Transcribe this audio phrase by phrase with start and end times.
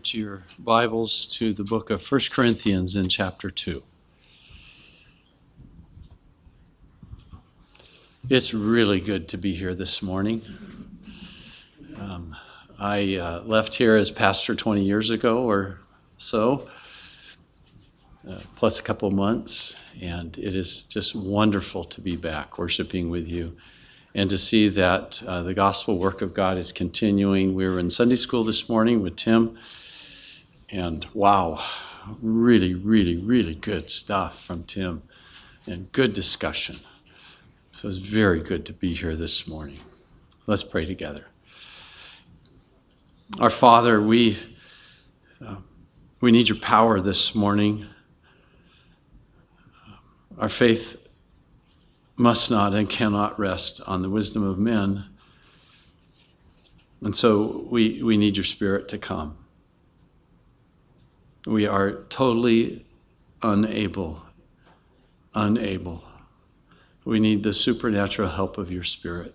[0.00, 3.82] to your Bibles to the book of 1 Corinthians in chapter 2.
[8.30, 10.40] It's really good to be here this morning.
[11.98, 12.34] Um,
[12.78, 15.80] I uh, left here as pastor 20 years ago or
[16.16, 16.68] so,
[18.28, 23.28] uh, plus a couple months, and it is just wonderful to be back worshiping with
[23.28, 23.56] you
[24.14, 27.54] and to see that uh, the gospel work of God is continuing.
[27.54, 29.58] We were in Sunday school this morning with Tim
[30.72, 31.62] and wow,
[32.20, 35.02] really, really, really good stuff from Tim
[35.66, 36.76] and good discussion.
[37.70, 39.80] So it's very good to be here this morning.
[40.46, 41.26] Let's pray together.
[43.38, 44.38] Our Father, we,
[45.44, 45.56] uh,
[46.20, 47.86] we need your power this morning.
[50.38, 50.98] Our faith
[52.16, 55.04] must not and cannot rest on the wisdom of men.
[57.02, 59.41] And so we, we need your Spirit to come.
[61.46, 62.84] We are totally
[63.42, 64.22] unable,
[65.34, 66.04] unable.
[67.04, 69.34] We need the supernatural help of your Spirit.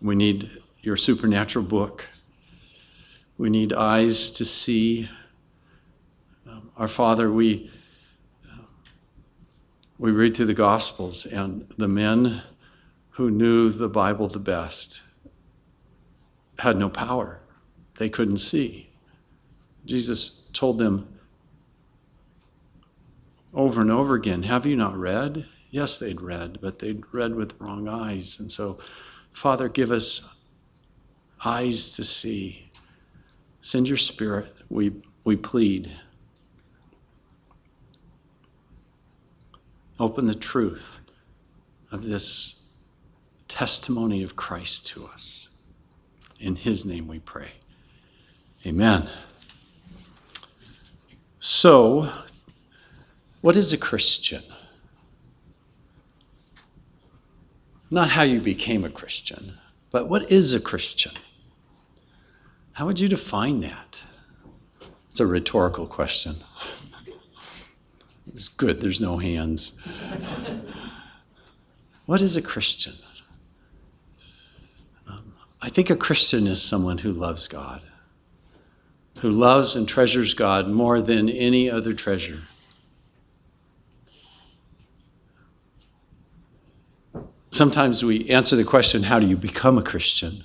[0.00, 0.50] We need
[0.80, 2.06] your supernatural book.
[3.36, 5.10] We need eyes to see.
[6.48, 7.70] Um, our Father, we,
[8.50, 8.62] uh,
[9.98, 12.42] we read through the Gospels, and the men
[13.10, 15.02] who knew the Bible the best
[16.60, 17.40] had no power,
[17.98, 18.83] they couldn't see.
[19.84, 21.08] Jesus told them
[23.52, 25.46] over and over again, Have you not read?
[25.70, 28.38] Yes, they'd read, but they'd read with wrong eyes.
[28.38, 28.78] And so,
[29.32, 30.36] Father, give us
[31.44, 32.70] eyes to see.
[33.60, 35.90] Send your spirit, we, we plead.
[39.98, 41.00] Open the truth
[41.90, 42.62] of this
[43.48, 45.50] testimony of Christ to us.
[46.40, 47.52] In his name we pray.
[48.66, 49.08] Amen.
[51.64, 52.10] So,
[53.40, 54.42] what is a Christian?
[57.90, 59.54] Not how you became a Christian,
[59.90, 61.12] but what is a Christian?
[62.74, 64.02] How would you define that?
[65.08, 66.34] It's a rhetorical question.
[68.26, 69.80] It's good, there's no hands.
[72.04, 72.92] what is a Christian?
[75.08, 77.80] Um, I think a Christian is someone who loves God
[79.18, 82.40] who loves and treasures God more than any other treasure.
[87.50, 90.44] Sometimes we answer the question, How do you become a Christian?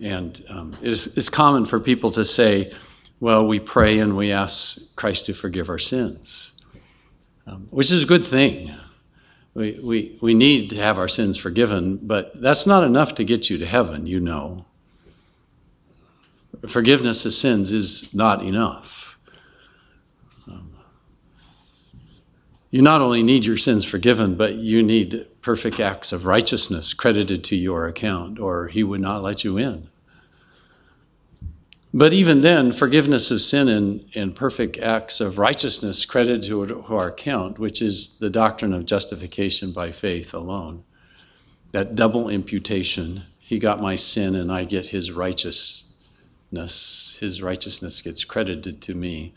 [0.00, 2.72] And um, it's, it's common for people to say,
[3.20, 6.58] Well, we pray and we ask Christ to forgive our sins,
[7.46, 8.74] um, which is a good thing.
[9.52, 13.50] We, we, we need to have our sins forgiven, but that's not enough to get
[13.50, 14.64] you to heaven, you know
[16.68, 19.18] forgiveness of sins is not enough.
[20.46, 20.76] Um,
[22.70, 27.44] you not only need your sins forgiven, but you need perfect acts of righteousness credited
[27.44, 29.88] to your account, or He would not let you in.
[31.96, 37.06] But even then, forgiveness of sin and, and perfect acts of righteousness credited to, our
[37.06, 40.82] account, which is the doctrine of justification by faith alone,
[41.70, 43.22] that double imputation.
[43.38, 45.12] He got my sin and I get his
[46.56, 49.34] his righteousness gets credited to me.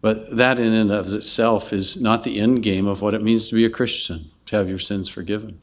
[0.00, 3.48] But that in and of itself is not the end game of what it means
[3.48, 5.62] to be a Christian, to have your sins forgiven.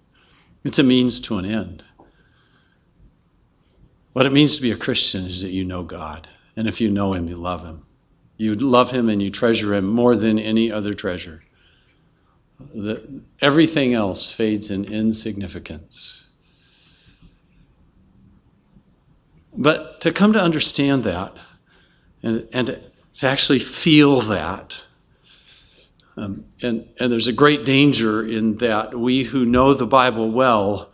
[0.63, 1.83] It's a means to an end.
[4.13, 6.27] What it means to be a Christian is that you know God.
[6.55, 7.85] And if you know Him, you love Him.
[8.37, 11.43] You love Him and you treasure Him more than any other treasure.
[12.59, 16.28] The, everything else fades in insignificance.
[19.55, 21.35] But to come to understand that
[22.21, 22.81] and, and to,
[23.21, 24.81] actually feel that,
[26.15, 30.89] um, and, and there's a great danger in that we who know the Bible well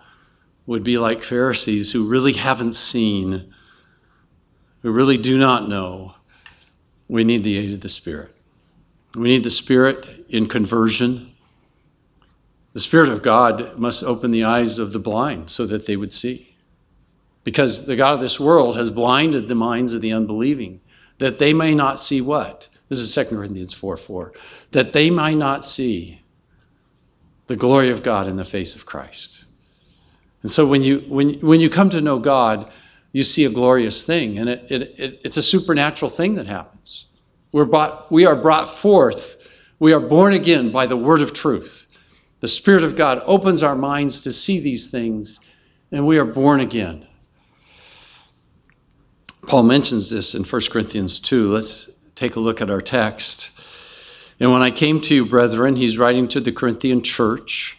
[0.66, 3.54] would be like Pharisees who really haven't seen,
[4.82, 6.16] who really do not know.
[7.08, 8.32] We need the aid of the Spirit.
[9.16, 11.36] We need the Spirit in conversion.
[12.74, 16.12] The Spirit of God must open the eyes of the blind so that they would
[16.12, 16.55] see
[17.46, 20.82] because the God of this world has blinded the minds of the unbelieving,
[21.20, 22.68] that they may not see what?
[22.90, 24.34] This is 2 Corinthians 4 4.
[24.72, 26.22] That they might not see
[27.48, 29.46] the glory of God in the face of Christ.
[30.42, 32.70] And so when you, when, when you come to know God,
[33.12, 37.08] you see a glorious thing, and it, it, it, it's a supernatural thing that happens.
[37.52, 41.98] We're brought, we are brought forth, we are born again by the word of truth.
[42.42, 45.40] The Spirit of God opens our minds to see these things,
[45.92, 47.08] and we are born again.
[49.48, 51.54] Paul mentions this in 1 Corinthians 2.
[51.54, 53.60] Let's take a look at our text.
[54.40, 57.78] And when I came to you, brethren, he's writing to the Corinthian church.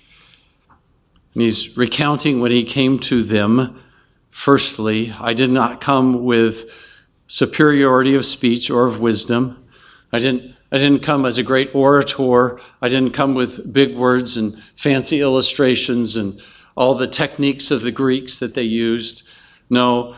[1.35, 3.83] And he's recounting when he came to them.
[4.31, 9.67] Firstly, I did not come with superiority of speech or of wisdom.
[10.13, 12.61] I didn't, I didn't come as a great orator.
[12.81, 16.41] I didn't come with big words and fancy illustrations and
[16.77, 19.29] all the techniques of the Greeks that they used.
[19.69, 20.15] No,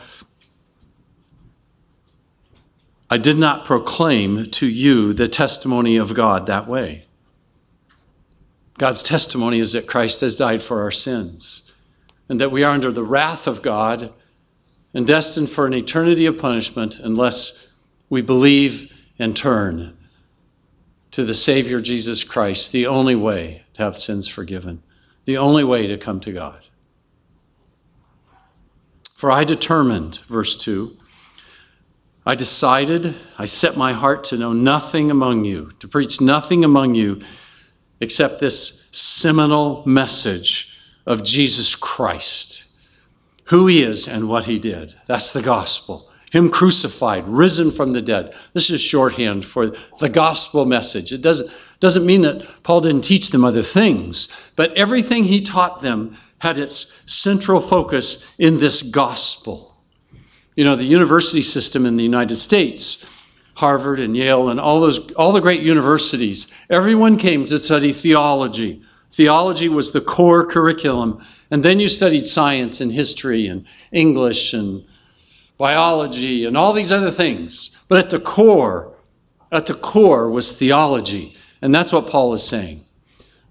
[3.11, 7.05] I did not proclaim to you the testimony of God that way.
[8.77, 11.73] God's testimony is that Christ has died for our sins
[12.29, 14.13] and that we are under the wrath of God
[14.93, 17.75] and destined for an eternity of punishment unless
[18.11, 19.97] we believe and turn
[21.11, 24.83] to the Savior Jesus Christ, the only way to have sins forgiven,
[25.25, 26.63] the only way to come to God.
[29.13, 30.97] For I determined, verse 2,
[32.29, 36.95] I decided, I set my heart to know nothing among you, to preach nothing among
[36.95, 37.23] you
[38.01, 42.71] except this seminal message of Jesus Christ,
[43.45, 44.95] who he is and what he did.
[45.07, 46.13] That's the gospel.
[46.31, 48.35] Him crucified, risen from the dead.
[48.53, 51.13] This is shorthand for the gospel message.
[51.13, 55.81] It doesn't, doesn't mean that Paul didn't teach them other things, but everything he taught
[55.81, 59.68] them had its central focus in this gospel.
[60.59, 63.07] You know, the university system in the United States,
[63.55, 68.83] Harvard and Yale and all those all the great universities, everyone came to study theology.
[69.09, 71.25] Theology was the core curriculum.
[71.49, 74.85] And then you studied science and history and English and
[75.59, 77.81] biology and all these other things.
[77.87, 78.97] But at the core,
[79.53, 81.37] at the core was theology.
[81.63, 82.81] And that's what Paul is saying.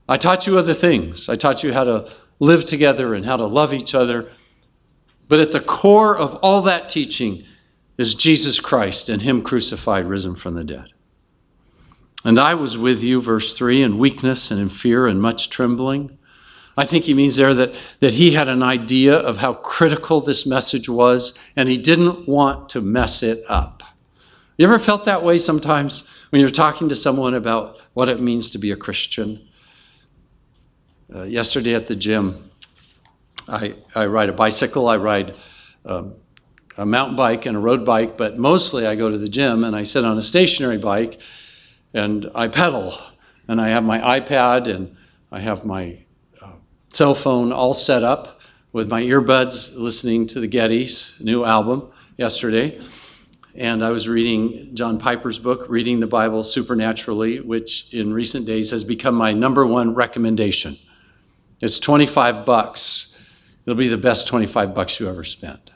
[0.10, 1.30] I taught you other things.
[1.30, 2.12] I taught you how to
[2.42, 4.30] live together and how to love each other.
[5.28, 7.44] But at the core of all that teaching
[7.98, 10.88] is Jesus Christ and Him crucified, risen from the dead.
[12.24, 16.18] And I was with you, verse 3, in weakness and in fear and much trembling.
[16.78, 20.46] I think he means there that, that he had an idea of how critical this
[20.46, 23.82] message was, and he didn't want to mess it up.
[24.58, 28.52] You ever felt that way sometimes when you're talking to someone about what it means
[28.52, 29.48] to be a Christian?
[31.14, 32.47] Uh, yesterday at the gym,
[33.50, 35.38] I, I ride a bicycle, I ride
[35.86, 36.16] um,
[36.78, 39.76] a mountain bike and a road bike, but mostly I go to the gym and
[39.76, 41.20] I sit on a stationary bike
[41.94, 42.94] and I pedal.
[43.48, 44.96] And I have my iPad and
[45.32, 46.00] I have my
[46.42, 46.52] uh,
[46.90, 48.42] cell phone all set up
[48.74, 52.80] with my earbuds listening to the Gettys' new album yesterday.
[53.56, 58.70] And I was reading John Piper's book, Reading the Bible Supernaturally, which in recent days
[58.72, 60.76] has become my number one recommendation.
[61.60, 63.17] It's 25 bucks
[63.68, 65.74] It'll be the best 25 bucks you ever spent.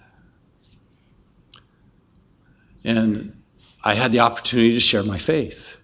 [2.85, 3.43] And
[3.83, 5.83] I had the opportunity to share my faith.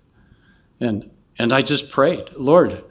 [0.79, 2.81] And, and I just prayed, Lord,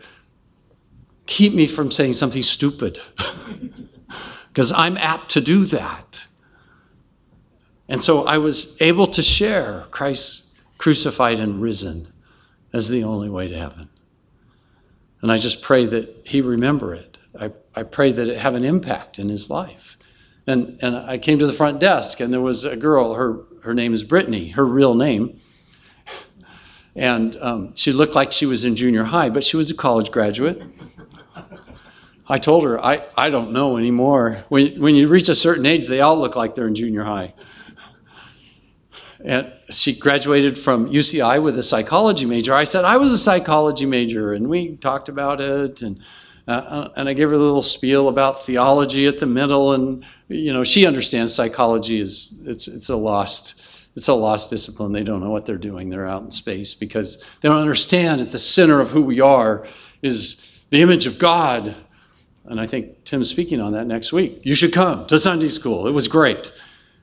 [1.24, 2.98] keep me from saying something stupid,
[4.48, 6.26] because I'm apt to do that.
[7.88, 12.12] And so I was able to share Christ crucified and risen
[12.70, 13.88] as the only way to heaven.
[15.22, 18.64] And I just pray that he remember it I, I prayed that it have an
[18.64, 19.96] impact in his life.
[20.46, 23.74] And, and I came to the front desk, and there was a girl, her, her
[23.74, 25.40] name is Brittany, her real name.
[26.94, 30.10] And um, she looked like she was in junior high, but she was a college
[30.10, 30.62] graduate.
[32.28, 34.44] I told her, I, I don't know anymore.
[34.48, 37.34] When, when you reach a certain age, they all look like they're in junior high.
[39.24, 42.54] And she graduated from UCI with a psychology major.
[42.54, 45.82] I said, I was a psychology major, and we talked about it.
[45.82, 46.00] And
[46.48, 50.04] uh, uh, and I gave her a little spiel about theology at the middle, and
[50.28, 54.92] you know she understands psychology is it's it's a lost it's a lost discipline.
[54.92, 55.88] They don't know what they're doing.
[55.88, 59.66] They're out in space because they don't understand at the center of who we are
[60.02, 61.74] is the image of God.
[62.44, 64.44] And I think Tim's speaking on that next week.
[64.44, 65.88] You should come to Sunday school.
[65.88, 66.52] It was great.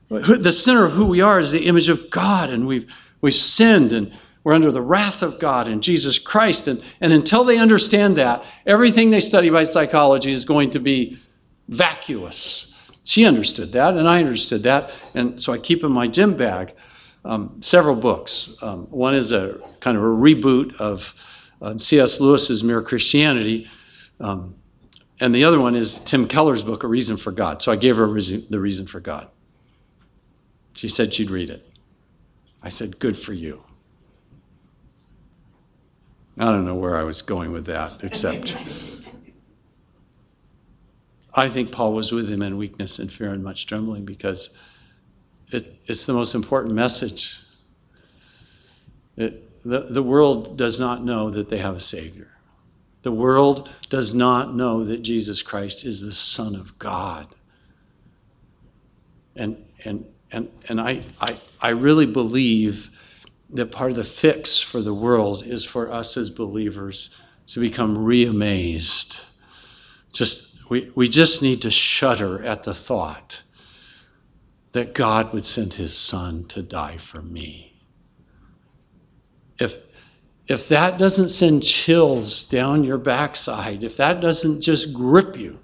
[0.10, 3.92] The center of who we are is the image of God, and we've we've sinned
[3.92, 6.68] and we're under the wrath of God in Jesus Christ.
[6.68, 11.18] And, and until they understand that, everything they study by psychology is going to be
[11.68, 12.70] vacuous.
[13.06, 14.92] She understood that, and I understood that.
[15.14, 16.74] And so I keep in my gym bag
[17.26, 18.56] um, several books.
[18.62, 22.20] Um, one is a kind of a reboot of um, C.S.
[22.20, 23.70] Lewis's Mere Christianity.
[24.20, 24.56] Um,
[25.22, 27.62] and the other one is Tim Keller's book, A Reason for God.
[27.62, 29.30] So I gave her reason, The Reason for God.
[30.74, 31.70] She said she'd read it.
[32.62, 33.64] I said, Good for you.
[36.38, 38.58] I don't know where I was going with that, except
[41.34, 44.56] I think Paul was with him in weakness and fear and much trembling because
[45.52, 47.40] it, it's the most important message.
[49.16, 52.30] It, the, the world does not know that they have a Savior.
[53.04, 57.28] The world does not know that Jesus Christ is the Son of God.
[59.36, 62.90] And, and, and, and I, I, I really believe
[63.54, 67.16] that part of the fix for the world is for us as believers
[67.48, 69.30] to become reamazed.
[70.12, 73.44] Just, we, we just need to shudder at the thought
[74.72, 77.74] that God would send his son to die for me.
[79.60, 79.78] If,
[80.48, 85.60] if that doesn't send chills down your backside, if that doesn't just grip you,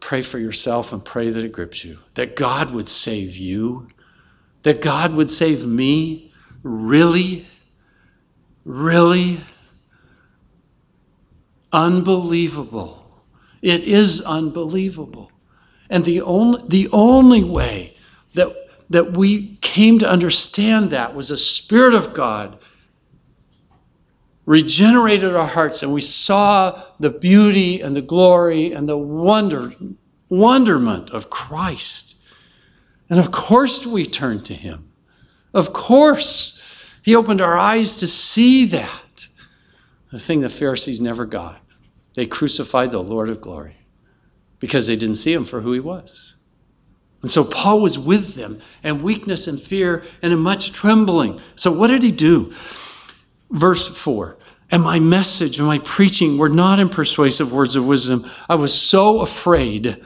[0.00, 1.98] pray for yourself and pray that it grips you.
[2.14, 3.88] That God would save you,
[4.62, 6.31] that God would save me
[6.62, 7.46] Really?
[8.64, 9.40] Really?
[11.72, 13.22] Unbelievable.
[13.60, 15.30] It is unbelievable.
[15.88, 17.96] And the only, the only way
[18.34, 18.48] that,
[18.90, 22.58] that we came to understand that was the Spirit of God
[24.44, 29.72] regenerated our hearts and we saw the beauty and the glory and the wonder,
[30.30, 32.16] wonderment of Christ.
[33.08, 34.91] And of course we turned to Him.
[35.54, 39.26] Of course, he opened our eyes to see that.
[40.10, 41.60] The thing the Pharisees never got.
[42.14, 43.76] They crucified the Lord of glory
[44.58, 46.36] because they didn't see him for who he was.
[47.22, 51.40] And so Paul was with them in weakness and fear and in much trembling.
[51.54, 52.52] So what did he do?
[53.50, 54.36] Verse 4
[54.70, 58.24] And my message and my preaching were not in persuasive words of wisdom.
[58.48, 60.02] I was so afraid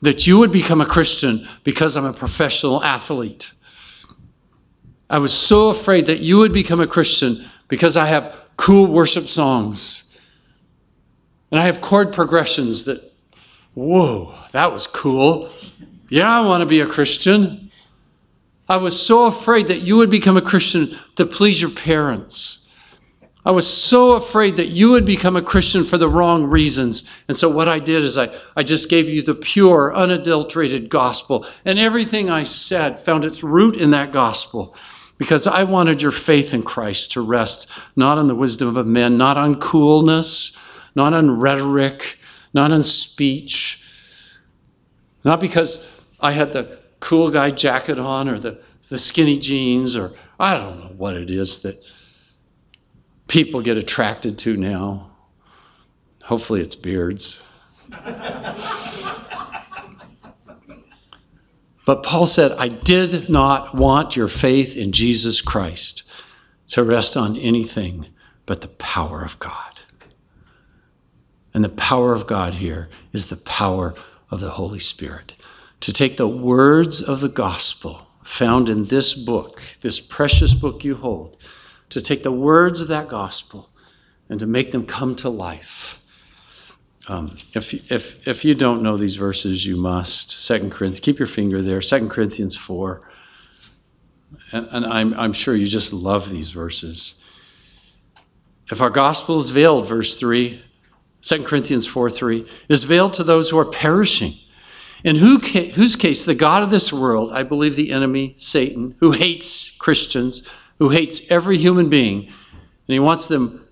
[0.00, 3.52] that you would become a Christian because I'm a professional athlete.
[5.08, 9.28] I was so afraid that you would become a Christian because I have cool worship
[9.28, 10.02] songs.
[11.50, 13.00] And I have chord progressions that,
[13.74, 15.50] whoa, that was cool.
[16.08, 17.70] Yeah, I want to be a Christian.
[18.68, 22.68] I was so afraid that you would become a Christian to please your parents.
[23.44, 27.24] I was so afraid that you would become a Christian for the wrong reasons.
[27.28, 31.46] And so what I did is I, I just gave you the pure, unadulterated gospel.
[31.64, 34.74] And everything I said found its root in that gospel
[35.18, 39.16] because I wanted your faith in Christ to rest not on the wisdom of men,
[39.16, 40.58] not on coolness,
[40.94, 42.18] not on rhetoric,
[42.52, 43.82] not on speech,
[45.24, 50.12] not because I had the cool guy jacket on or the, the skinny jeans or
[50.38, 51.76] I don't know what it is that
[53.28, 55.10] people get attracted to now.
[56.24, 57.46] Hopefully, it's beards.
[61.86, 66.02] But Paul said, I did not want your faith in Jesus Christ
[66.70, 68.08] to rest on anything
[68.44, 69.80] but the power of God.
[71.54, 73.94] And the power of God here is the power
[74.30, 75.34] of the Holy Spirit.
[75.80, 80.96] To take the words of the gospel found in this book, this precious book you
[80.96, 81.36] hold,
[81.90, 83.70] to take the words of that gospel
[84.28, 86.02] and to make them come to life
[87.08, 90.30] um, if, if, if you don't know these verses, you must.
[90.30, 91.80] Second Corinthians, keep your finger there.
[91.80, 93.00] Second Corinthians 4.
[94.52, 97.22] And, and I'm, I'm sure you just love these verses.
[98.70, 100.62] If our gospel is veiled, verse 3,
[101.20, 104.32] 2 Corinthians 4 3, is veiled to those who are perishing.
[105.04, 108.96] In who ca- whose case, the God of this world, I believe the enemy, Satan,
[108.98, 113.65] who hates Christians, who hates every human being, and he wants them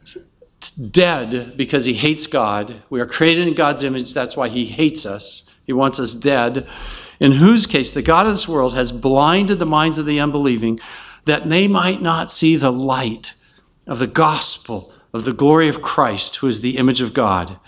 [0.70, 2.82] dead because he hates God.
[2.90, 4.14] We are created in God's image.
[4.14, 5.58] That's why he hates us.
[5.66, 6.66] He wants us dead.
[7.20, 10.78] In whose case, the God of this world has blinded the minds of the unbelieving
[11.24, 13.34] that they might not see the light
[13.86, 17.58] of the gospel of the glory of Christ, who is the image of God.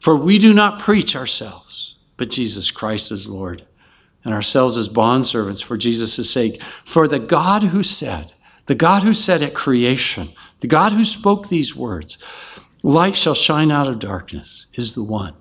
[0.00, 3.64] For we do not preach ourselves, but Jesus Christ is Lord,
[4.24, 6.60] and ourselves as bondservants for Jesus' sake.
[6.60, 8.32] For the God who said,
[8.68, 10.28] the God who said at creation,
[10.60, 12.22] the God who spoke these words,
[12.82, 15.32] light shall shine out of darkness, is the one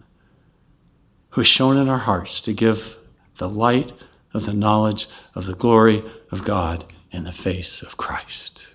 [1.31, 2.97] who has shone in our hearts to give
[3.35, 3.91] the light
[4.33, 8.69] of the knowledge of the glory of God in the face of Christ.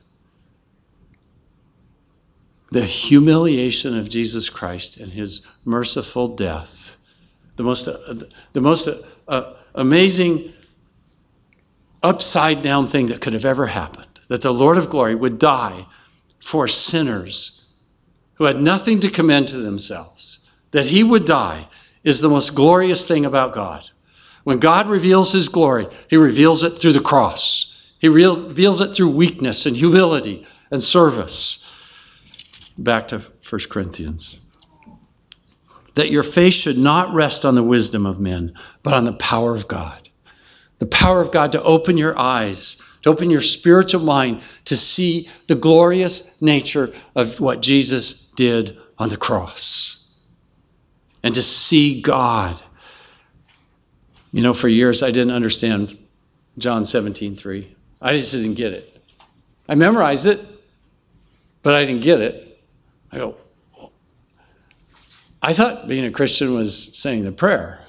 [2.70, 6.98] The humiliation of Jesus Christ and his merciful death,
[7.56, 7.88] the most,
[8.52, 8.86] the most
[9.26, 10.52] uh, amazing
[12.02, 15.86] upside down thing that could have ever happened, that the Lord of glory would die
[16.38, 17.66] for sinners
[18.34, 20.40] who had nothing to commend to themselves.
[20.70, 21.68] That he would die
[22.02, 23.90] is the most glorious thing about God.
[24.44, 27.92] When God reveals his glory, he reveals it through the cross.
[28.00, 31.60] He reveals it through weakness and humility and service.
[32.78, 34.40] Back to 1 Corinthians.
[35.94, 39.54] That your faith should not rest on the wisdom of men, but on the power
[39.54, 40.08] of God.
[40.82, 45.28] the power of God to open your eyes, to open your spiritual mind to see
[45.46, 50.14] the glorious nature of what Jesus did on the cross
[51.22, 52.62] and to see God.
[54.32, 55.98] You know, for years I didn't understand
[56.58, 57.76] John 17, 3.
[58.00, 58.88] I just didn't get it.
[59.68, 60.40] I memorized it,
[61.62, 62.60] but I didn't get it.
[63.10, 63.36] I go,
[65.40, 67.81] I thought being a Christian was saying the prayer.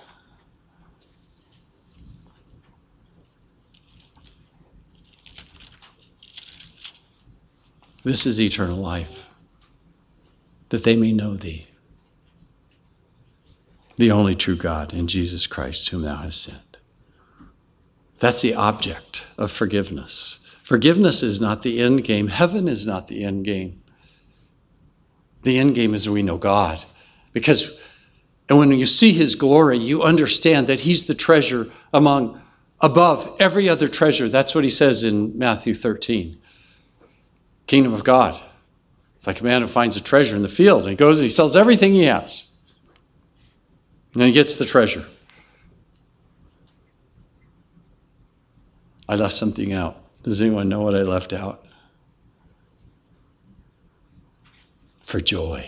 [8.04, 9.30] This is eternal life,
[10.70, 11.68] that they may know thee,
[13.96, 16.78] the only true God, in Jesus Christ, whom thou hast sent.
[18.20, 20.40] That's the object of forgiveness.
[20.64, 22.28] Forgiveness is not the end game.
[22.28, 23.82] Heaven is not the end game.
[25.44, 26.84] The end game is we know God.
[27.34, 27.80] Because
[28.50, 32.42] and when you see his glory, you understand that he's the treasure among
[32.82, 34.28] above every other treasure.
[34.28, 36.38] That's what he says in Matthew 13.
[37.74, 38.40] Kingdom of God.
[39.16, 41.24] It's like a man who finds a treasure in the field and he goes and
[41.24, 42.56] he sells everything he has.
[44.14, 45.04] And then he gets the treasure.
[49.10, 49.98] I left something out.
[50.22, 51.66] Does anyone know what I left out?
[55.00, 55.68] For joy.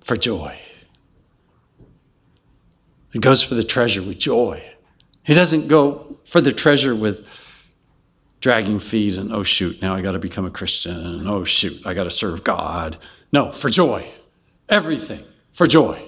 [0.00, 0.58] For joy.
[3.12, 4.60] He goes for the treasure with joy.
[5.22, 7.24] He doesn't go for the treasure with
[8.40, 10.96] dragging feet and, oh, shoot, now I got to become a Christian.
[10.96, 12.98] And, oh, shoot, I got to serve God.
[13.32, 14.06] No, for joy.
[14.68, 16.02] Everything for joy.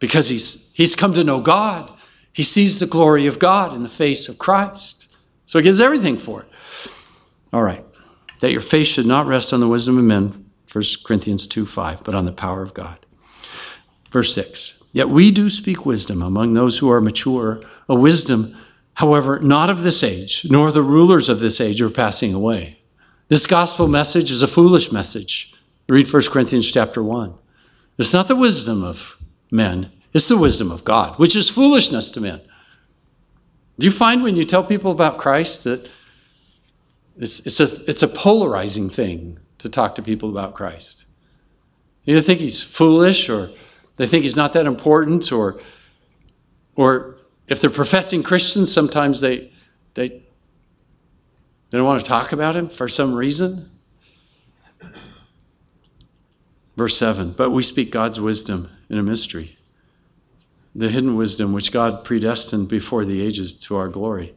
[0.00, 1.92] Because he's, he's come to know God.
[2.32, 5.16] He sees the glory of God in the face of Christ.
[5.46, 6.48] So he gives everything for it.
[7.52, 7.84] All right.
[8.40, 12.04] That your faith should not rest on the wisdom of men, 1 Corinthians 2 5,
[12.04, 12.98] but on the power of God.
[14.10, 18.56] Verse 6 Yet we do speak wisdom among those who are mature, a wisdom,
[18.96, 22.78] however, not of this age, nor the rulers of this age are passing away.
[23.28, 25.54] This gospel message is a foolish message.
[25.88, 27.34] Read 1 Corinthians chapter 1.
[27.98, 32.20] It's not the wisdom of men, it's the wisdom of God, which is foolishness to
[32.20, 32.40] men.
[33.78, 35.90] Do you find when you tell people about Christ that
[37.18, 41.04] it's, it's, a, it's a polarizing thing to talk to people about Christ?
[42.04, 43.50] You think he's foolish or
[43.96, 45.60] they think he's not that important or,
[46.76, 47.15] or
[47.48, 49.50] if they're professing Christians, sometimes they,
[49.94, 53.70] they, they don't want to talk about him for some reason.
[56.76, 59.56] Verse 7 But we speak God's wisdom in a mystery
[60.76, 64.34] the hidden wisdom which God predestined before the ages to our glory.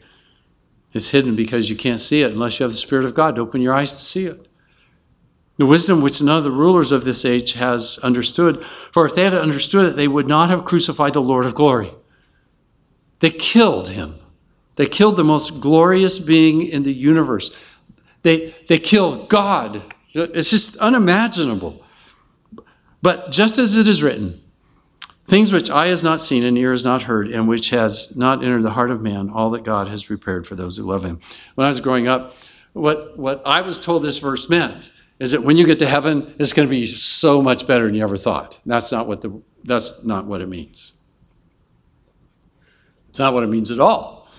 [0.94, 3.42] It's hidden because you can't see it unless you have the Spirit of God to
[3.42, 4.48] open your eyes to see it.
[5.58, 9.26] The wisdom which none of the rulers of this age has understood, for if they
[9.26, 11.92] had understood it, they would not have crucified the Lord of glory.
[13.20, 14.16] They killed him.
[14.76, 17.58] They killed the most glorious being in the universe.
[18.22, 19.82] They, they killed God.
[20.14, 21.84] It's just unimaginable.
[23.02, 24.42] But just as it is written,
[25.30, 28.44] Things which eye has not seen and ear has not heard, and which has not
[28.44, 31.20] entered the heart of man, all that God has prepared for those who love him.
[31.54, 32.34] When I was growing up,
[32.74, 36.34] what, what I was told this verse meant is that when you get to heaven,
[36.40, 38.60] it's going to be so much better than you ever thought.
[38.66, 40.94] That's not what, the, that's not what it means.
[43.20, 44.30] It's not what it means at all.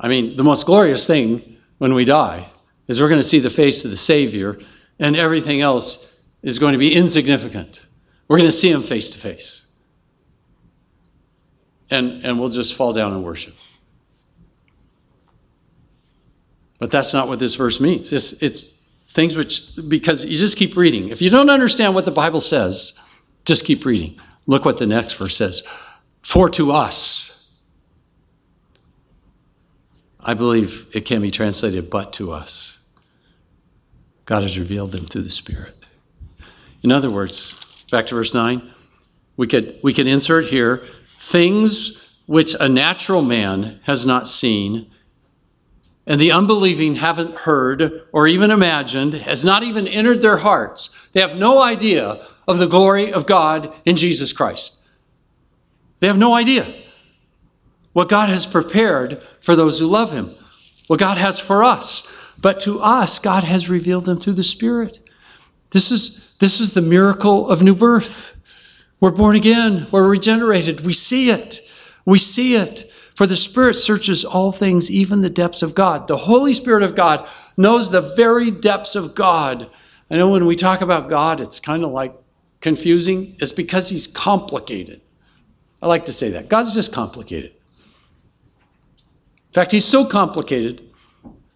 [0.00, 2.48] I mean, the most glorious thing when we die
[2.88, 4.58] is we're going to see the face of the Savior,
[4.98, 7.84] and everything else is going to be insignificant.
[8.28, 9.70] We're going to see him face to face.
[11.90, 13.54] And, and we'll just fall down and worship.
[16.78, 18.10] But that's not what this verse means.
[18.10, 21.10] It's, it's things which, because you just keep reading.
[21.10, 24.18] If you don't understand what the Bible says, just keep reading.
[24.46, 25.62] Look what the next verse says.
[26.24, 27.60] For to us,
[30.18, 32.84] I believe it can be translated, but to us.
[34.24, 35.76] God has revealed them through the Spirit.
[36.82, 37.60] In other words,
[37.94, 38.60] Back to verse 9.
[39.36, 40.82] We could, we could insert here
[41.16, 44.90] things which a natural man has not seen,
[46.04, 51.08] and the unbelieving haven't heard or even imagined, has not even entered their hearts.
[51.12, 54.83] They have no idea of the glory of God in Jesus Christ.
[56.04, 56.66] They have no idea
[57.94, 60.34] what God has prepared for those who love Him,
[60.86, 62.34] what God has for us.
[62.38, 64.98] But to us, God has revealed them through the Spirit.
[65.70, 68.44] This is this is the miracle of new birth.
[69.00, 70.80] We're born again, we're regenerated.
[70.80, 71.60] We see it.
[72.04, 72.84] We see it.
[73.14, 76.06] For the Spirit searches all things, even the depths of God.
[76.06, 79.70] The Holy Spirit of God knows the very depths of God.
[80.10, 82.14] I know when we talk about God, it's kind of like
[82.60, 83.36] confusing.
[83.38, 85.00] It's because He's complicated.
[85.84, 86.48] I like to say that.
[86.48, 87.50] God's just complicated.
[87.50, 90.80] In fact, He's so complicated,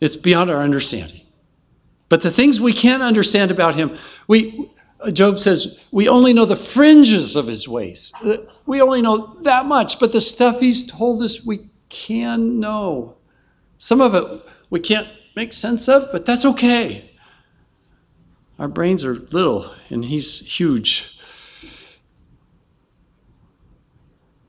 [0.02, 1.22] it's beyond our understanding.
[2.10, 4.70] But the things we can't understand about Him, we,
[5.14, 8.12] Job says, we only know the fringes of His ways.
[8.66, 13.16] We only know that much, but the stuff He's told us we can know.
[13.78, 17.12] Some of it we can't make sense of, but that's okay.
[18.58, 21.17] Our brains are little, and He's huge.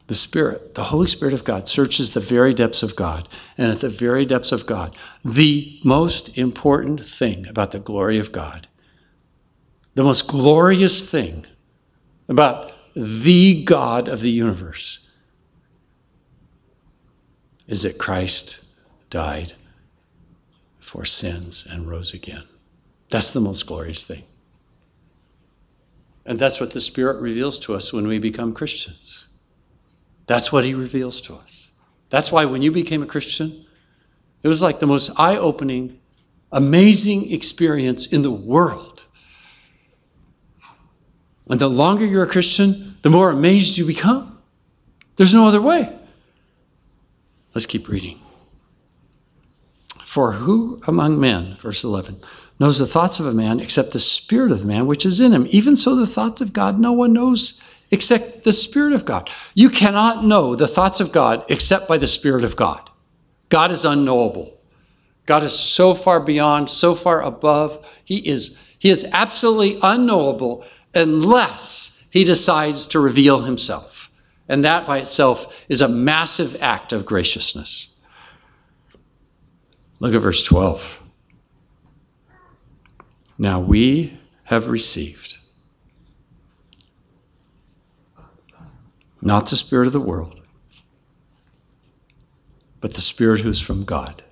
[0.10, 3.30] The Spirit, the Holy Spirit of God, searches the very depths of God.
[3.60, 8.32] And at the very depths of God, the most important thing about the glory of
[8.32, 8.68] God,
[9.94, 11.46] the most glorious thing
[12.28, 15.14] about the God of the universe,
[17.68, 18.66] is that Christ
[19.12, 19.54] died
[20.80, 22.46] for sins and rose again.
[23.12, 24.24] That's the most glorious thing.
[26.26, 29.29] And that's what the Spirit reveals to us when we become Christians.
[30.30, 31.72] That's what he reveals to us.
[32.12, 33.66] That's why when you became a Christian,
[34.44, 36.00] it was like the most eye opening,
[36.52, 39.06] amazing experience in the world.
[41.50, 44.40] And the longer you're a Christian, the more amazed you become.
[45.16, 45.98] There's no other way.
[47.56, 48.20] Let's keep reading.
[50.04, 52.20] For who among men, verse 11,
[52.60, 55.32] knows the thoughts of a man except the spirit of the man which is in
[55.32, 55.48] him?
[55.50, 57.60] Even so, the thoughts of God no one knows
[57.92, 59.30] except the Spirit of God.
[59.54, 62.90] You cannot know the thoughts of God except by the Spirit of God.
[63.50, 64.60] God is unknowable.
[65.26, 67.86] God is so far beyond, so far above.
[68.04, 74.12] He is, he is absolutely unknowable unless he decides to reveal himself.
[74.48, 78.00] And that by itself is a massive act of graciousness.
[80.00, 81.04] Look at verse 12.
[83.38, 85.39] Now we have received
[89.22, 90.42] not the spirit of the world,
[92.82, 94.24] but the spirit who's from God,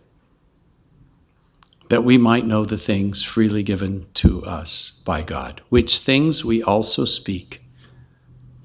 [1.89, 6.61] that we might know the things freely given to us by God, which things we
[6.63, 7.61] also speak,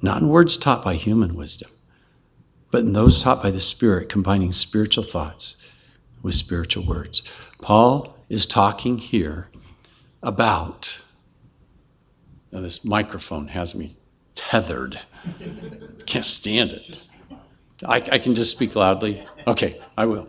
[0.00, 1.70] not in words taught by human wisdom,
[2.70, 5.70] but in those taught by the Spirit, combining spiritual thoughts
[6.22, 7.22] with spiritual words.
[7.61, 9.50] Paul is talking here
[10.22, 11.04] about,
[12.50, 13.96] now this microphone has me
[14.35, 15.00] tethered
[16.06, 17.08] can't stand it.
[17.87, 19.24] I, I can just speak loudly.
[19.46, 20.28] Okay, I will.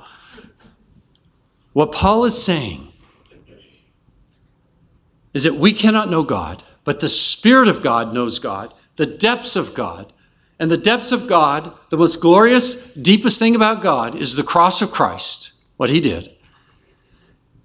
[1.74, 2.94] What Paul is saying
[5.34, 9.56] is that we cannot know God, but the Spirit of God knows God, the depths
[9.56, 10.14] of God.
[10.60, 14.82] And the depths of God, the most glorious, deepest thing about God is the cross
[14.82, 16.30] of Christ, what he did.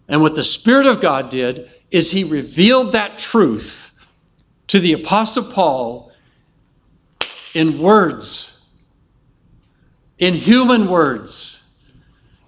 [0.08, 3.94] And what the Spirit of God did is he revealed that truth
[4.68, 6.07] to the Apostle Paul
[7.58, 8.84] in words,
[10.16, 11.68] in human words,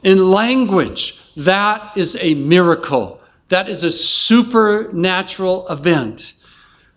[0.05, 1.21] in language.
[1.35, 3.21] That is a miracle.
[3.49, 6.35] That is a supernatural event.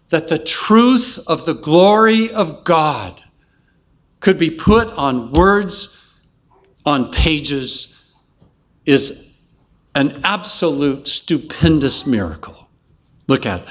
[0.10, 3.19] That the truth of the glory of God
[4.19, 6.13] could be put on words,
[6.86, 8.12] on pages,
[8.86, 9.39] is
[9.95, 12.67] an absolute stupendous miracle.
[13.28, 13.67] Look at it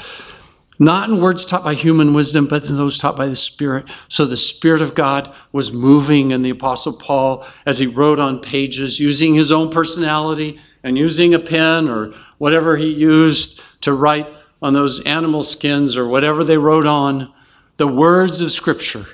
[0.85, 3.91] not in words taught by human wisdom, but in those taught by the Spirit.
[4.09, 8.41] So the Spirit of God was moving in the Apostle Paul as he wrote on
[8.41, 14.33] pages, using his own personality and using a pen or whatever he used to write
[14.61, 17.33] on those animal skins or whatever they wrote on,
[17.77, 19.05] the words of Scripture.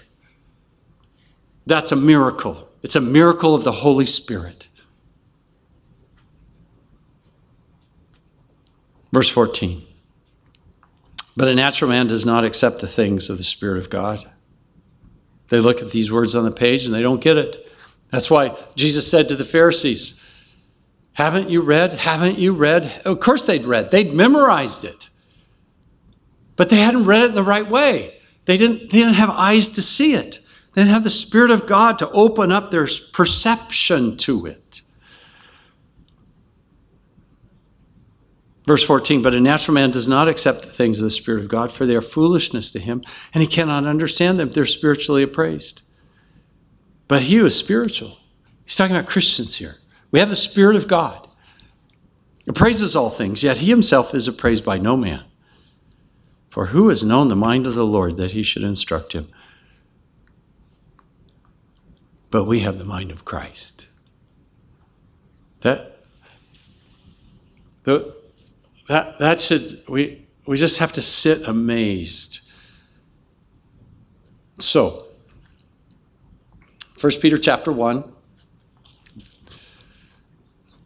[1.67, 2.69] That's a miracle.
[2.83, 4.69] It's a miracle of the Holy Spirit.
[9.13, 9.88] Verse 14.
[11.39, 14.29] But a natural man does not accept the things of the Spirit of God.
[15.51, 17.71] They look at these words on the page and they don't get it.
[18.09, 20.29] That's why Jesus said to the Pharisees,
[21.13, 21.93] Haven't you read?
[21.93, 22.91] Haven't you read?
[23.05, 25.11] Of course they'd read, they'd memorized it.
[26.57, 28.17] But they hadn't read it in the right way.
[28.47, 30.41] They didn't, they didn't have eyes to see it.
[30.75, 34.83] They didn't have the Spirit of God to open up their perception to it.
[38.69, 41.49] Verse 14, but a natural man does not accept the things of the Spirit of
[41.49, 43.03] God, for they are foolishness to him,
[43.33, 44.51] and he cannot understand them.
[44.51, 45.91] They're spiritually appraised.
[47.09, 48.19] But he was spiritual.
[48.67, 49.77] He's talking about Christians here.
[50.11, 51.27] We have the Spirit of God.
[52.47, 55.25] Appraises all things, yet he himself is appraised by no man.
[56.51, 59.31] For who has known the mind of the Lord that he should instruct him?
[62.29, 63.89] But we have the mind of Christ.
[65.61, 66.05] That
[67.85, 68.18] the
[68.89, 72.51] that, that should, we, we just have to sit amazed.
[74.59, 75.07] So,
[77.01, 78.13] 1 Peter chapter 1.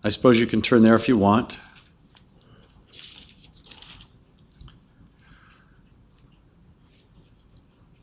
[0.05, 1.61] I suppose you can turn there if you want.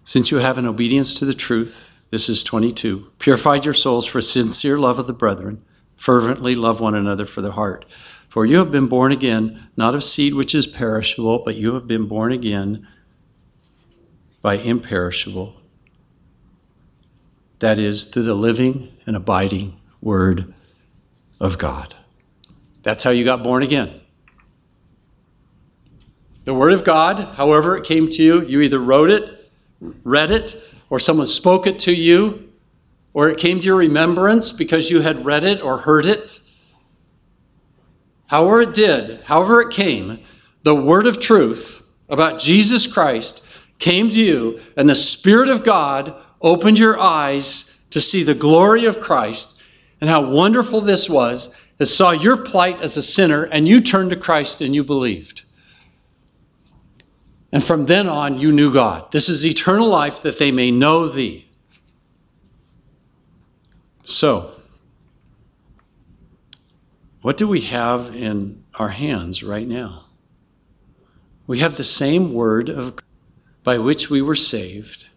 [0.04, 4.22] Since you have an obedience to the truth, this is 22, purified your souls for
[4.22, 5.64] sincere love of the brethren,
[5.96, 7.86] fervently love one another for the heart.
[8.30, 11.88] For you have been born again, not of seed which is perishable, but you have
[11.88, 12.88] been born again
[14.42, 15.56] by imperishable.
[17.58, 20.54] That is, through the living and abiding Word
[21.40, 21.96] of God.
[22.84, 24.00] That's how you got born again.
[26.46, 30.56] The Word of God, however it came to you, you either wrote it, read it,
[30.90, 32.52] or someone spoke it to you,
[33.14, 36.40] or it came to your remembrance because you had read it or heard it.
[38.30, 40.20] However, it did, however, it came,
[40.64, 43.44] the Word of truth about Jesus Christ
[43.80, 48.86] came to you, and the Spirit of God opened your eyes to see the glory
[48.86, 49.64] of Christ
[50.00, 54.12] and how wonderful this was that saw your plight as a sinner and you turned
[54.12, 55.46] to Christ and you believed.
[57.52, 59.12] And from then on, you knew God.
[59.12, 61.48] This is eternal life that they may know thee.
[64.04, 64.52] So,
[67.30, 70.06] what do we have in our hands right now?
[71.46, 72.98] We have the same word of
[73.64, 75.10] by which we were saved.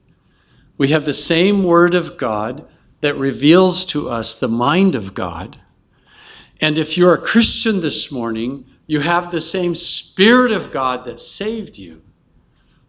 [0.76, 2.68] We have the same word of God
[3.00, 5.56] that reveals to us the mind of God.
[6.60, 11.18] And if you're a Christian this morning, you have the same Spirit of God that
[11.18, 12.02] saved you,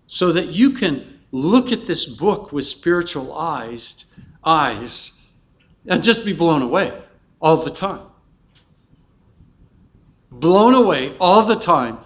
[0.05, 5.25] so that you can look at this book with spiritual eyes, eyes,
[5.87, 6.91] and just be blown away
[7.39, 8.07] all the time.
[10.43, 11.99] Blown away all the time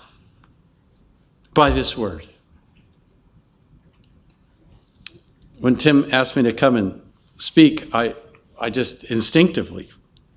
[1.56, 2.28] by this word.
[5.60, 7.02] When Tim asked me to come and
[7.40, 8.14] speak, I,
[8.62, 9.90] I just instinctively,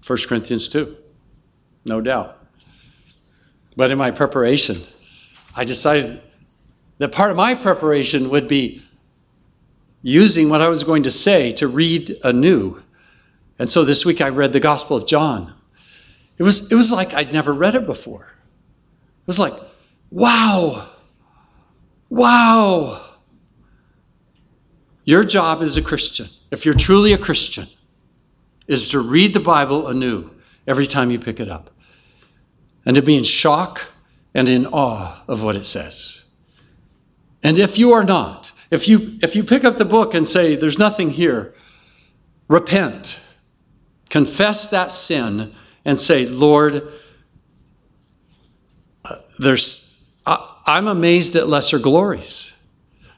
[0.06, 0.96] 1 Corinthians 2
[1.84, 2.38] no doubt.
[3.76, 4.78] But in my preparation,
[5.54, 6.22] I decided
[6.96, 8.80] that part of my preparation would be
[10.00, 12.82] using what I was going to say to read anew.
[13.58, 15.59] And so this week I read the Gospel of John.
[16.40, 18.22] It was, it was like I'd never read it before.
[18.24, 19.52] It was like,
[20.10, 20.88] wow,
[22.08, 23.04] wow.
[25.04, 27.66] Your job as a Christian, if you're truly a Christian,
[28.66, 30.30] is to read the Bible anew
[30.66, 31.68] every time you pick it up.
[32.86, 33.92] And to be in shock
[34.32, 36.32] and in awe of what it says.
[37.42, 40.56] And if you are not, if you if you pick up the book and say
[40.56, 41.54] there's nothing here,
[42.48, 43.36] repent.
[44.08, 45.52] Confess that sin
[45.84, 46.82] and say, "Lord,
[49.04, 52.62] uh, there's I, I'm amazed at lesser glories."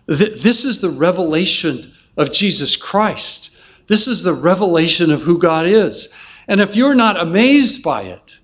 [0.07, 3.61] This is the revelation of Jesus Christ.
[3.87, 6.13] This is the revelation of who God is.
[6.49, 8.39] And if you're not amazed by it,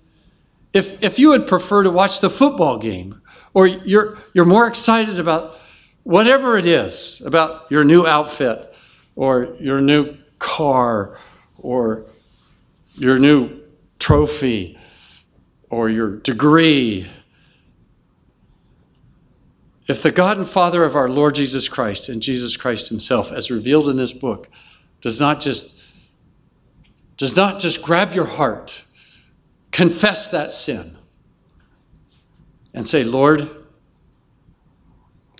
[0.73, 3.21] if, if you would prefer to watch the football game,
[3.53, 5.57] or you're, you're more excited about
[6.03, 8.73] whatever it is, about your new outfit,
[9.15, 11.17] or your new car,
[11.57, 12.05] or
[12.95, 13.58] your new
[13.99, 14.77] trophy,
[15.69, 17.05] or your degree,
[19.87, 23.51] if the God and Father of our Lord Jesus Christ and Jesus Christ himself, as
[23.51, 24.49] revealed in this book,
[25.01, 25.83] does not just
[27.17, 28.85] does not just grab your heart,
[29.71, 30.95] confess that sin,
[32.73, 33.49] and say, Lord,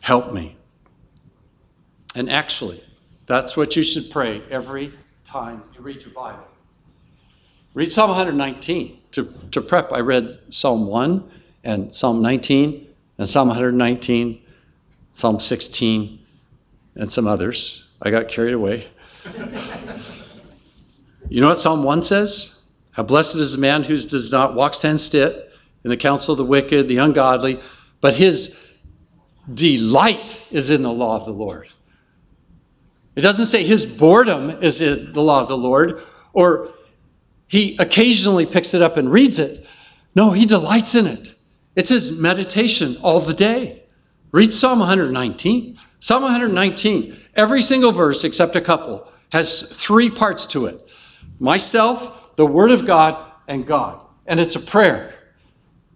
[0.01, 0.57] help me.
[2.15, 2.83] And actually,
[3.27, 4.91] that's what you should pray every
[5.23, 6.48] time you read your Bible.
[7.79, 8.99] Read Psalm 119.
[9.11, 11.31] To, to prep, I read Psalm 1
[11.63, 12.85] and Psalm 19
[13.17, 14.41] and Psalm 119,
[15.11, 16.19] Psalm 16,
[16.95, 17.89] and some others.
[18.01, 18.87] I got carried away.
[21.29, 22.65] You know what Psalm 1 says?
[22.91, 26.39] How blessed is the man who does not walk, stand, sit in the counsel of
[26.39, 27.61] the wicked, the ungodly,
[28.01, 28.75] but his
[29.53, 31.71] delight is in the law of the Lord.
[33.15, 36.01] It doesn't say his boredom is in the law of the Lord,
[36.33, 36.73] or
[37.49, 39.67] he occasionally picks it up and reads it.
[40.15, 41.35] No, he delights in it.
[41.75, 43.83] It's his meditation all the day.
[44.31, 45.77] Read Psalm 119.
[45.99, 50.79] Psalm 119, every single verse except a couple, has three parts to it
[51.39, 53.99] myself, the Word of God, and God.
[54.25, 55.13] And it's a prayer.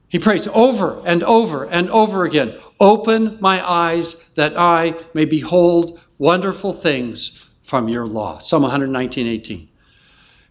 [0.10, 6.00] He prays over and over and over again Open my eyes that I may behold
[6.18, 8.40] wonderful things from your law.
[8.40, 9.70] Psalm 119, 18.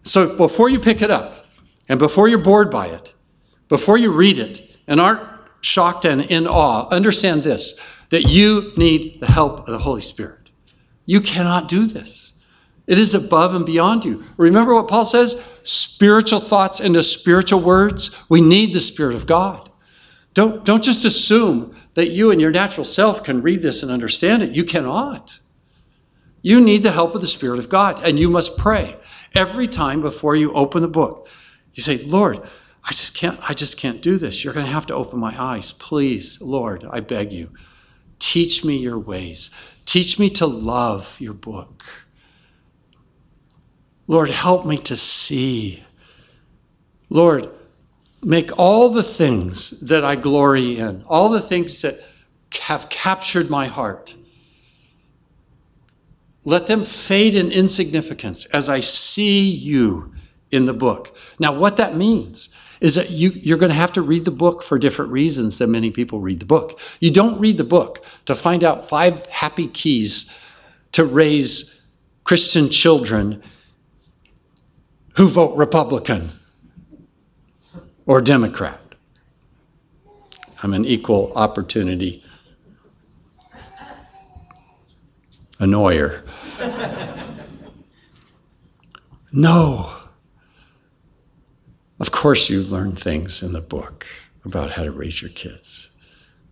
[0.03, 1.45] So before you pick it up,
[1.89, 3.13] and before you're bored by it,
[3.67, 5.21] before you read it and aren't
[5.61, 10.49] shocked and in awe, understand this that you need the help of the Holy Spirit.
[11.05, 12.33] You cannot do this.
[12.85, 14.25] It is above and beyond you.
[14.37, 15.35] Remember what Paul says?
[15.63, 18.23] Spiritual thoughts into spiritual words.
[18.29, 19.69] We need the Spirit of God.
[20.33, 24.43] Don't, don't just assume that you and your natural self can read this and understand
[24.43, 24.55] it.
[24.55, 25.39] You cannot.
[26.41, 28.97] You need the help of the Spirit of God, and you must pray
[29.35, 31.27] every time before you open the book.
[31.73, 32.39] You say, Lord,
[32.83, 34.43] I just can't, I just can't do this.
[34.43, 35.71] You're going to have to open my eyes.
[35.71, 37.51] Please, Lord, I beg you.
[38.19, 39.49] Teach me your ways.
[39.85, 41.83] Teach me to love your book.
[44.07, 45.83] Lord, help me to see.
[47.09, 47.47] Lord,
[48.21, 51.95] make all the things that I glory in, all the things that
[52.61, 54.15] have captured my heart,
[56.45, 60.13] let them fade in insignificance as I see you
[60.51, 61.15] in the book.
[61.39, 62.49] Now, what that means
[62.81, 65.71] is that you, you're going to have to read the book for different reasons than
[65.71, 66.79] many people read the book.
[66.99, 70.37] You don't read the book to find out five happy keys
[70.91, 71.81] to raise
[72.25, 73.41] Christian children
[75.15, 76.31] who vote Republican
[78.05, 78.81] or Democrat.
[80.61, 82.23] I'm an equal opportunity
[85.59, 86.23] annoyer.
[89.31, 89.91] no.
[91.99, 94.05] Of course, you learn things in the book
[94.43, 95.95] about how to raise your kids,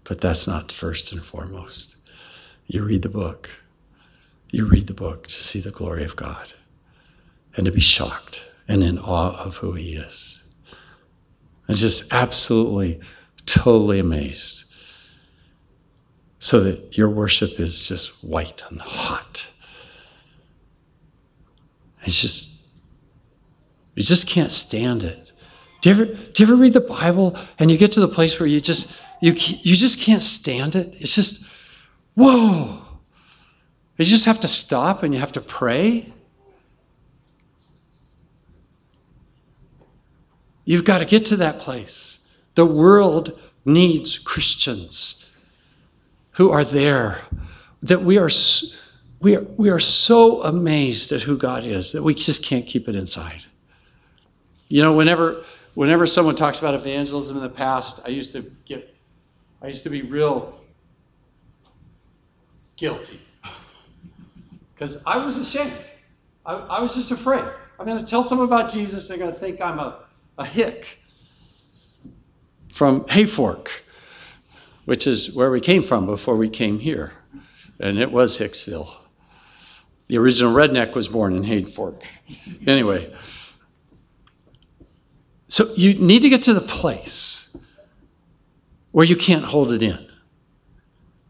[0.04, 1.98] but that's not first and foremost.
[2.68, 3.50] You read the book.
[4.50, 6.54] You read the book to see the glory of God
[7.56, 10.50] and to be shocked and in awe of who He is.
[11.68, 13.02] And just absolutely,
[13.46, 14.71] totally amazed.
[16.41, 19.49] So that your worship is just white and hot.
[22.04, 22.67] It's just,
[23.95, 25.32] you just can't stand it.
[25.80, 28.38] Do you ever, do you ever read the Bible and you get to the place
[28.39, 30.95] where you just, you, you just can't stand it?
[30.99, 31.49] It's just,
[32.15, 32.82] whoa.
[33.97, 36.12] You just have to stop and you have to pray
[40.65, 42.34] You've got to get to that place.
[42.56, 45.21] The world needs Christians
[46.32, 47.22] who are there,
[47.82, 48.30] that we are,
[49.20, 52.88] we are, we are so amazed at who God is that we just can't keep
[52.88, 53.41] it inside.
[54.70, 58.96] You know, whenever, whenever someone talks about evangelism in the past, I used to get,
[59.62, 60.60] I used to be real
[62.78, 63.22] guilty
[64.74, 65.74] because I was ashamed.
[66.46, 67.46] I, I was just afraid.
[67.80, 69.08] I'm going to tell someone about Jesus.
[69.08, 70.06] They're going to think I'm a
[70.38, 71.00] a hick
[72.67, 73.82] from Hayfork,
[74.91, 77.13] which is where we came from before we came here.
[77.80, 78.89] And it was Hicksville.
[80.08, 82.04] The original redneck was born in Hayfork.
[82.67, 83.10] Anyway,
[85.47, 87.56] so you need to get to the place
[88.91, 90.12] where you can't hold it in.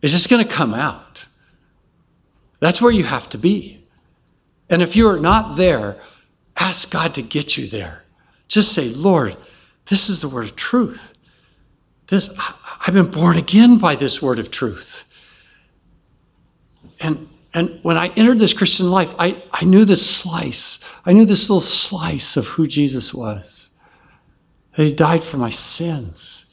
[0.01, 1.27] It's just going to come out.
[2.61, 3.85] That's where you have to be.
[4.71, 6.01] And if you're not there,
[6.59, 8.05] ask God to get you there.
[8.47, 9.35] Just say, Lord,
[9.85, 11.10] this is the word of truth.
[12.11, 12.37] This,
[12.85, 15.07] I've been born again by this word of truth.
[17.01, 20.93] And, and when I entered this Christian life, I, I knew this slice.
[21.05, 23.69] I knew this little slice of who Jesus was.
[24.75, 26.47] That he died for my sins.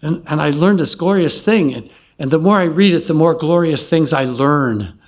[0.00, 1.74] And, and I learned this glorious thing.
[1.74, 4.98] And, and the more I read it, the more glorious things I learn.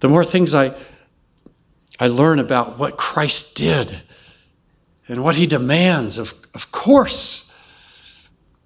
[0.00, 0.74] The more things I,
[1.98, 4.02] I learn about what Christ did
[5.08, 7.48] and what he demands, of, of course.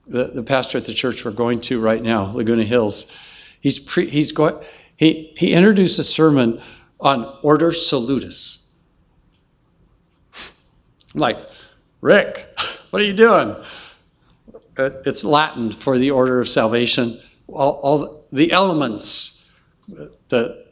[0.06, 4.08] The, the pastor at the church we're going to right now, Laguna Hills, he's, pre,
[4.08, 4.54] he's going,
[4.96, 6.60] he, he introduced a sermon
[7.00, 8.76] on ordo salutis.
[11.14, 11.38] I'm like,
[12.00, 12.48] Rick,
[12.90, 13.56] what are you doing?
[14.78, 17.18] It's Latin for the order of salvation.
[17.48, 19.50] All, all the elements,
[19.88, 20.66] the,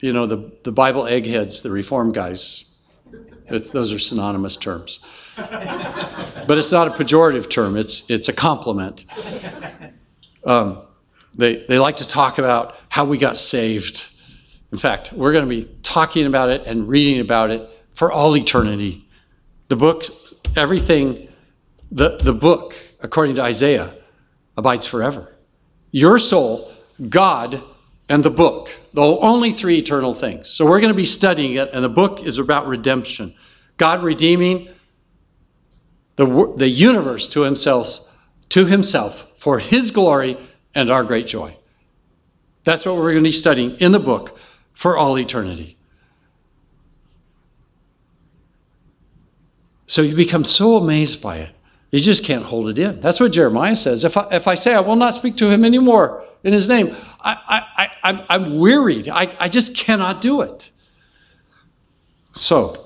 [0.00, 2.78] you know, the, the Bible eggheads, the reform guys.
[3.46, 5.00] It's, those are synonymous terms.
[5.38, 9.04] But it's not a pejorative term, it's, it's a compliment.
[10.44, 10.82] Um,
[11.34, 14.08] they, they like to talk about how we got saved.
[14.72, 18.36] In fact, we're going to be talking about it and reading about it for all
[18.36, 19.06] eternity.
[19.68, 21.28] The books, everything,
[21.90, 23.94] the, the book, according to Isaiah,
[24.56, 25.34] abides forever.
[25.92, 26.70] Your soul,
[27.08, 27.62] God,
[28.08, 30.48] and the book, the only three eternal things.
[30.48, 33.34] So we're going to be studying it, and the book is about redemption.
[33.76, 34.68] God redeeming
[36.18, 40.36] the, the universe to himself, to himself for his glory
[40.74, 41.56] and our great joy.
[42.64, 44.36] That's what we're going to be studying in the book
[44.72, 45.78] for all eternity.
[49.86, 51.50] So you become so amazed by it,
[51.92, 53.00] you just can't hold it in.
[53.00, 54.04] That's what Jeremiah says.
[54.04, 56.94] If I, if I say I will not speak to him anymore in his name,
[57.20, 59.08] I, I, I'm, I'm wearied.
[59.08, 60.72] I, I just cannot do it.
[62.32, 62.84] So,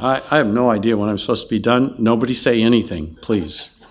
[0.00, 1.94] I, I have no idea when I'm supposed to be done.
[1.98, 3.82] Nobody say anything, please.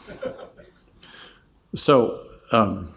[1.76, 2.94] So, um,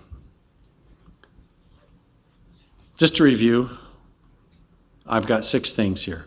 [2.97, 3.71] just to review,
[5.07, 6.27] I've got six things here.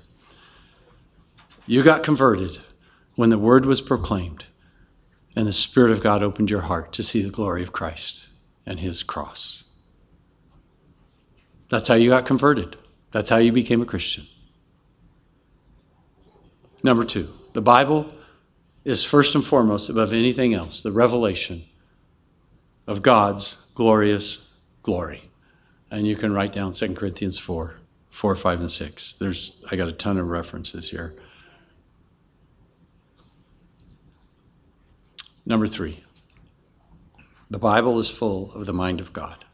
[1.65, 2.59] You got converted
[3.15, 4.47] when the word was proclaimed
[5.36, 8.29] and the Spirit of God opened your heart to see the glory of Christ
[8.65, 9.63] and his cross.
[11.69, 12.75] That's how you got converted.
[13.11, 14.25] That's how you became a Christian.
[16.84, 18.13] Number two, the Bible
[18.84, 21.63] is first and foremost, above anything else, the revelation
[22.86, 25.29] of God's glorious glory.
[25.89, 27.75] And you can write down 2 Corinthians 4,
[28.09, 29.13] 4, 5, and 6.
[29.13, 31.15] There's I got a ton of references here.
[35.45, 36.03] Number three,
[37.49, 39.45] the Bible is full of the mind of God.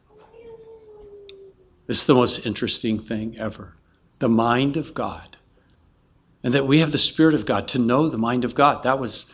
[1.88, 3.76] It's the most interesting thing ever.
[4.20, 5.29] The mind of God.
[6.44, 8.84] And that we have the Spirit of God to know the mind of God.
[8.84, 9.34] That was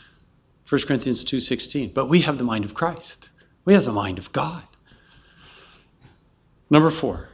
[0.68, 1.94] 1 Corinthians 2.16.
[1.94, 3.30] But we have the mind of Christ.
[3.64, 4.64] We have the mind of God.
[6.70, 7.30] Number four,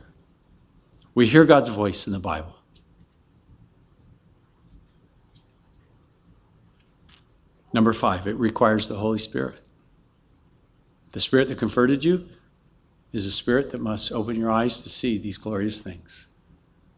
[1.16, 2.56] we hear God's voice in the Bible.
[7.74, 9.60] Number five, it requires the Holy Spirit.
[11.14, 12.28] The Spirit that converted you
[13.12, 16.28] is a spirit that must open your eyes to see these glorious things.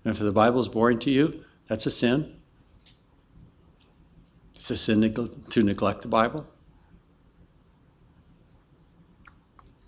[0.03, 2.35] And if the Bible is boring to you, that's a sin.
[4.63, 5.13] It's a sin
[5.49, 6.47] to neglect the Bible.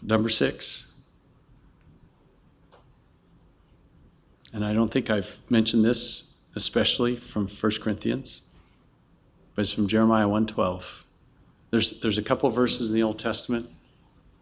[0.03, 1.01] Number six,
[4.53, 8.41] and I don't think I've mentioned this, especially from 1 Corinthians,
[9.55, 11.05] but it's from Jeremiah 112.
[11.69, 13.69] There's, there's a couple verses in the Old Testament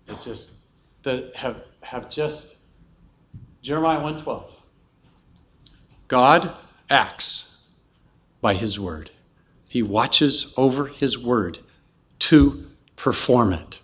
[0.07, 0.49] that just
[1.03, 2.57] that have, have just
[3.61, 4.51] Jeremiah 112.
[6.07, 6.55] God
[6.89, 7.69] acts
[8.41, 9.11] by his word.
[9.73, 11.57] He watches over his word
[12.19, 13.81] to perform it.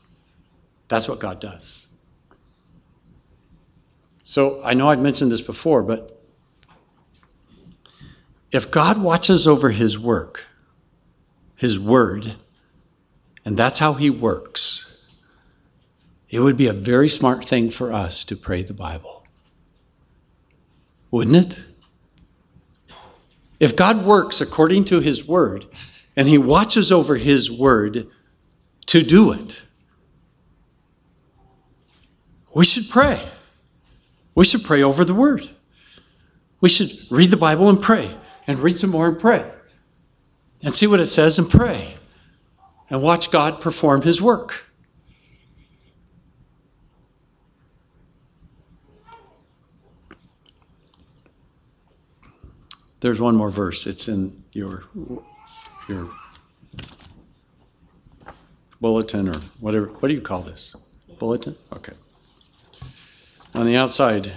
[0.87, 1.87] That's what God does.
[4.21, 6.21] So I know I've mentioned this before, but
[8.51, 10.45] if God watches over his work,
[11.55, 12.35] his word,
[13.43, 15.11] and that's how he works,
[16.29, 19.25] it would be a very smart thing for us to pray the Bible.
[21.09, 21.63] Wouldn't it?
[23.59, 25.65] If God works according to his word
[26.15, 28.07] and he watches over his word
[28.87, 29.63] to do it,
[32.55, 33.27] we should pray.
[34.33, 35.49] We should pray over the word.
[36.61, 39.49] We should read the Bible and pray, and read some more and pray,
[40.63, 41.97] and see what it says and pray,
[42.89, 44.68] and watch God perform his work.
[52.99, 53.87] There's one more verse.
[53.87, 54.83] It's in your
[55.87, 56.09] your
[58.81, 59.87] bulletin or whatever.
[59.87, 60.75] What do you call this?
[61.17, 61.55] Bulletin?
[61.73, 61.93] Okay.
[63.53, 64.31] On the outside,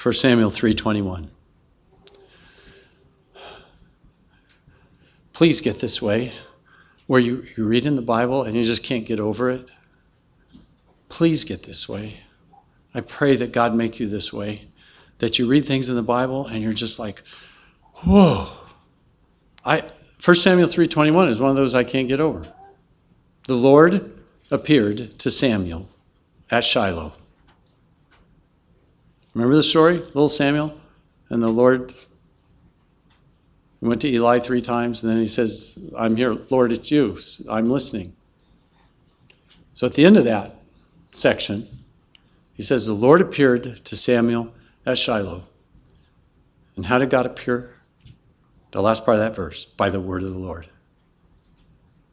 [0.00, 1.28] 1 Samuel 3:21.
[5.32, 6.32] Please get this way,
[7.06, 9.72] where you, you read in the Bible and you just can't get over it.
[11.08, 12.20] Please get this way.
[12.94, 14.71] I pray that God make you this way
[15.22, 17.22] that you read things in the Bible and you're just like,
[18.04, 18.48] whoa.
[19.64, 19.88] I
[20.24, 22.42] 1 Samuel 3:21 is one of those I can't get over.
[23.44, 24.18] The Lord
[24.50, 25.88] appeared to Samuel
[26.50, 27.12] at Shiloh.
[29.32, 29.98] Remember the story?
[29.98, 30.76] Little Samuel?
[31.28, 31.94] And the Lord
[33.80, 37.16] went to Eli three times, and then he says, I'm here, Lord, it's you.
[37.48, 38.14] I'm listening.
[39.72, 40.56] So at the end of that
[41.12, 41.68] section,
[42.54, 44.52] he says, The Lord appeared to Samuel
[44.84, 45.44] at Shiloh.
[46.76, 47.74] And how did God appear?
[48.70, 50.68] The last part of that verse by the word of the Lord.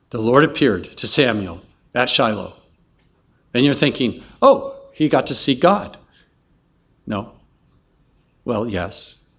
[0.09, 1.61] The Lord appeared to Samuel
[1.95, 2.55] at Shiloh.
[3.53, 5.97] And you're thinking, oh, he got to see God.
[7.07, 7.33] No.
[8.43, 9.29] Well, yes.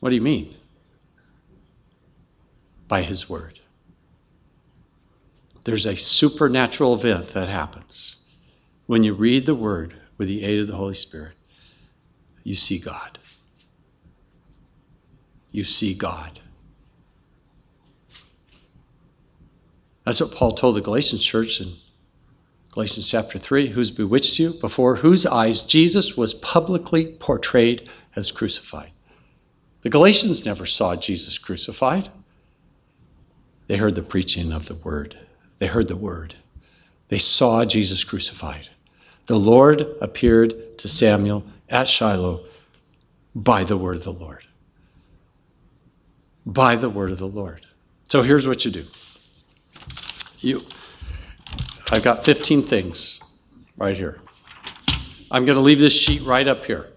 [0.00, 0.54] What do you mean?
[2.88, 3.60] By his word.
[5.64, 8.18] There's a supernatural event that happens
[8.86, 11.34] when you read the word with the aid of the Holy Spirit
[12.42, 13.18] you see God.
[15.50, 16.40] You see God.
[20.04, 21.74] That's what Paul told the Galatians church in
[22.72, 28.90] Galatians chapter 3 who's bewitched you, before whose eyes Jesus was publicly portrayed as crucified.
[29.82, 32.08] The Galatians never saw Jesus crucified.
[33.66, 35.16] They heard the preaching of the word,
[35.58, 36.36] they heard the word,
[37.08, 38.70] they saw Jesus crucified.
[39.26, 42.44] The Lord appeared to Samuel at Shiloh
[43.34, 44.44] by the word of the Lord.
[46.44, 47.66] By the word of the Lord.
[48.08, 48.84] So here's what you do.
[50.40, 50.62] You
[51.90, 53.20] I've got 15 things
[53.76, 54.20] right here.
[55.30, 56.90] I'm going to leave this sheet right up here.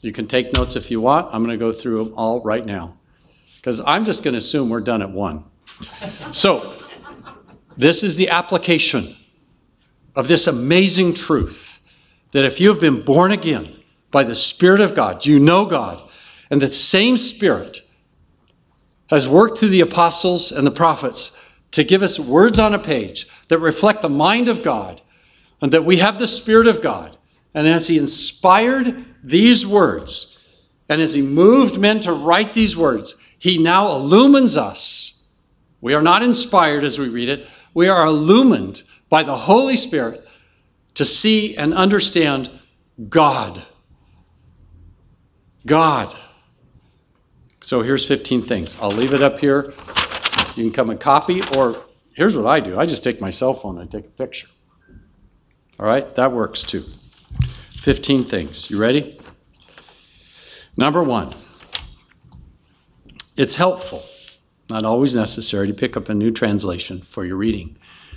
[0.00, 1.32] You can take notes if you want.
[1.32, 2.96] I'm going to go through them all right now.
[3.56, 5.44] Because I'm just going to assume we're done at one.
[6.32, 6.74] So,
[7.76, 9.04] this is the application
[10.16, 11.73] of this amazing truth
[12.34, 13.72] that if you have been born again
[14.10, 16.02] by the Spirit of God, you know God,
[16.50, 17.80] and the same Spirit
[19.08, 23.28] has worked through the apostles and the prophets to give us words on a page
[23.46, 25.00] that reflect the mind of God,
[25.62, 27.16] and that we have the Spirit of God.
[27.54, 33.22] And as He inspired these words, and as He moved men to write these words,
[33.38, 35.36] He now illumines us.
[35.80, 40.23] We are not inspired as we read it, we are illumined by the Holy Spirit
[40.94, 42.50] to see and understand
[43.08, 43.62] God.
[45.66, 46.14] God.
[47.60, 48.76] So here's 15 things.
[48.80, 49.72] I'll leave it up here.
[50.54, 51.82] You can come and copy, or
[52.14, 54.48] here's what I do I just take my cell phone and take a picture.
[55.78, 56.80] All right, that works too.
[56.80, 58.70] 15 things.
[58.70, 59.18] You ready?
[60.76, 61.32] Number one,
[63.36, 64.02] it's helpful,
[64.70, 67.76] not always necessary, to pick up a new translation for your reading.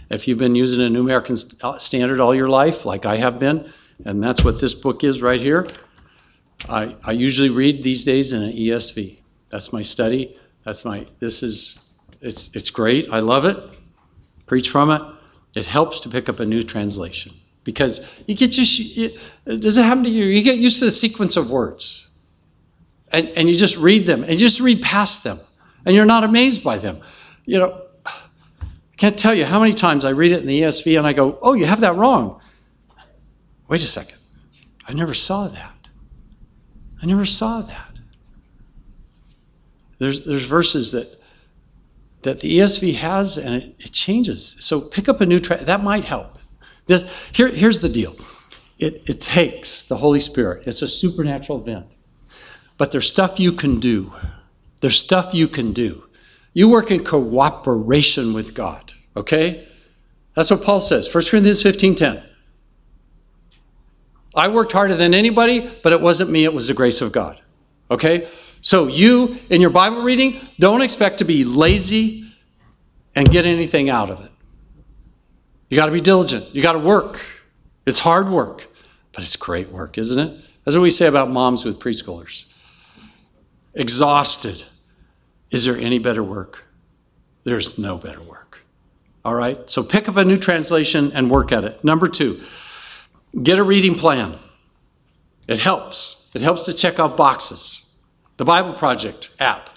[0.09, 3.39] If you've been using a New American uh, Standard all your life, like I have
[3.39, 3.71] been,
[4.05, 5.67] and that's what this book is right here,
[6.69, 9.19] I, I usually read these days in an ESV.
[9.49, 10.37] That's my study.
[10.63, 13.07] That's my, this is, it's, it's great.
[13.11, 13.57] I love it.
[14.45, 15.01] Preach from it.
[15.55, 17.33] It helps to pick up a new translation
[17.63, 20.25] because you get just, it, does it happen to you?
[20.25, 22.11] You get used to the sequence of words
[23.11, 25.39] and, and you just read them and you just read past them
[25.85, 26.99] and you're not amazed by them.
[27.45, 27.81] You know,
[28.97, 31.37] can't tell you how many times I read it in the ESV and I go,
[31.41, 32.41] oh, you have that wrong.
[33.67, 34.17] Wait a second.
[34.87, 35.89] I never saw that.
[37.01, 37.93] I never saw that.
[39.99, 41.15] There's, there's verses that,
[42.21, 44.55] that the ESV has and it, it changes.
[44.59, 46.39] So pick up a new, tra- that might help.
[46.87, 48.15] This, here, here's the deal
[48.79, 51.87] it, it takes the Holy Spirit, it's a supernatural event.
[52.77, 54.13] But there's stuff you can do.
[54.81, 56.06] There's stuff you can do.
[56.57, 59.67] You work in cooperation with God, okay?
[60.33, 61.07] That's what Paul says.
[61.07, 62.23] 1 Corinthians 15:10.
[64.35, 67.39] I worked harder than anybody, but it wasn't me, it was the grace of God.
[67.91, 68.27] Okay?
[68.59, 72.25] So you in your Bible reading, don't expect to be lazy
[73.15, 74.31] and get anything out of it.
[75.69, 76.55] You got to be diligent.
[76.55, 77.23] You got to work.
[77.85, 78.67] It's hard work,
[79.11, 80.43] but it's great work, isn't it?
[80.63, 82.47] That's what we say about moms with preschoolers.
[83.75, 84.63] Exhausted
[85.51, 86.65] is there any better work?
[87.43, 88.65] There's no better work.
[89.23, 89.69] All right?
[89.69, 91.83] So pick up a new translation and work at it.
[91.83, 92.39] Number two,
[93.41, 94.35] get a reading plan.
[95.47, 96.29] It helps.
[96.33, 98.01] It helps to check off boxes.
[98.37, 99.69] The Bible Project app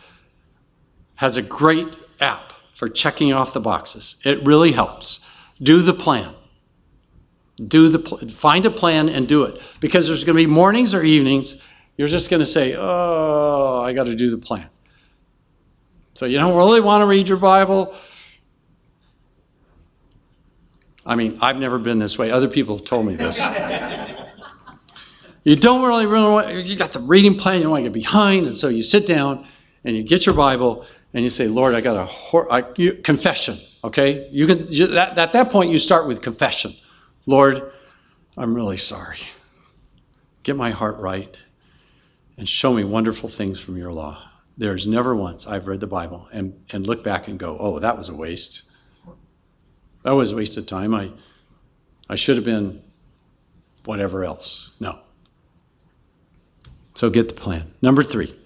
[1.16, 4.20] has a great app for checking off the boxes.
[4.24, 5.26] It really helps.
[5.62, 6.34] Do the plan.
[7.56, 10.94] Do the pl- find a plan and do it because there's going to be mornings
[10.94, 11.60] or evenings
[12.00, 14.70] you're just going to say, "Oh, I got to do the plan."
[16.20, 17.94] So you don't really want to read your Bible?
[21.06, 22.30] I mean, I've never been this way.
[22.30, 23.40] Other people have told me this.
[25.44, 27.94] you don't really, really want, you got the reading plan, you don't want to get
[27.94, 29.46] behind, and so you sit down
[29.82, 32.92] and you get your Bible and you say, Lord, I got a hor- I, you,
[32.96, 34.28] confession, okay?
[34.30, 36.74] You can, you, that, at that point, you start with confession.
[37.24, 37.72] Lord,
[38.36, 39.20] I'm really sorry.
[40.42, 41.34] Get my heart right
[42.36, 44.29] and show me wonderful things from your law.
[44.60, 47.96] There's never once I've read the Bible and, and look back and go, oh, that
[47.96, 48.64] was a waste.
[50.02, 50.94] That was a waste of time.
[50.94, 51.12] I,
[52.10, 52.82] I should have been
[53.86, 54.76] whatever else.
[54.78, 55.00] No.
[56.92, 57.72] So get the plan.
[57.80, 58.38] Number three,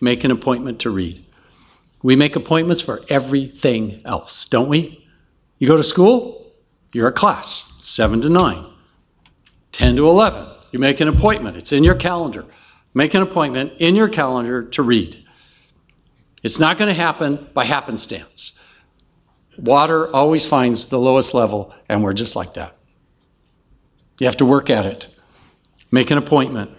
[0.00, 1.24] make an appointment to read.
[2.02, 5.06] We make appointments for everything else, don't we?
[5.58, 6.52] You go to school,
[6.92, 8.66] you're a class, 7 to 9,
[9.70, 10.44] 10 to 11.
[10.72, 12.46] You make an appointment, it's in your calendar.
[12.94, 15.22] Make an appointment in your calendar to read.
[16.42, 18.58] It's not going to happen by happenstance.
[19.56, 22.76] Water always finds the lowest level, and we're just like that.
[24.18, 25.08] You have to work at it,
[25.90, 26.70] make an appointment.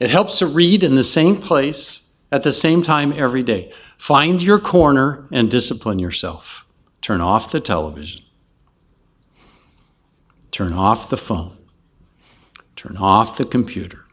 [0.00, 3.72] It helps to read in the same place at the same time every day.
[3.96, 6.66] Find your corner and discipline yourself.
[7.00, 8.24] Turn off the television,
[10.50, 11.56] turn off the phone,
[12.74, 14.06] turn off the computer,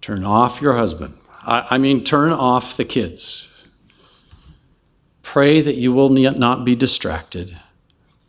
[0.00, 1.18] turn off your husband.
[1.46, 3.53] I, I mean, turn off the kids
[5.24, 7.56] Pray that you will not be distracted.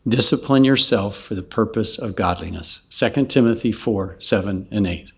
[0.07, 2.87] Discipline yourself for the purpose of godliness.
[2.89, 5.11] 2 Timothy 4 7 and 8.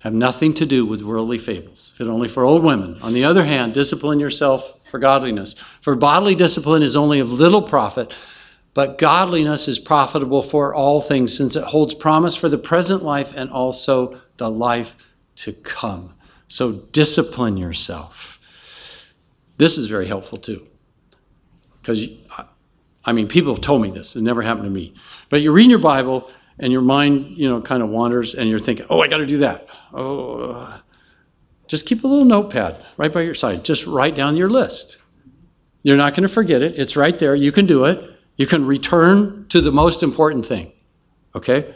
[0.00, 2.98] Have nothing to do with worldly fables, fit only for old women.
[3.02, 5.52] On the other hand, discipline yourself for godliness.
[5.80, 8.12] For bodily discipline is only of little profit,
[8.74, 13.32] but godliness is profitable for all things, since it holds promise for the present life
[13.36, 14.96] and also the life
[15.36, 16.14] to come.
[16.48, 18.31] So discipline yourself.
[19.62, 20.66] This is very helpful too.
[21.80, 22.08] Because,
[23.04, 24.92] I mean, people have told me this, it never happened to me.
[25.28, 28.58] But you're reading your Bible and your mind, you know, kind of wanders and you're
[28.58, 29.68] thinking, oh, I got to do that.
[29.92, 30.82] Oh,
[31.68, 33.64] just keep a little notepad right by your side.
[33.64, 35.00] Just write down your list.
[35.84, 36.76] You're not going to forget it.
[36.76, 37.36] It's right there.
[37.36, 38.18] You can do it.
[38.36, 40.72] You can return to the most important thing.
[41.36, 41.72] Okay?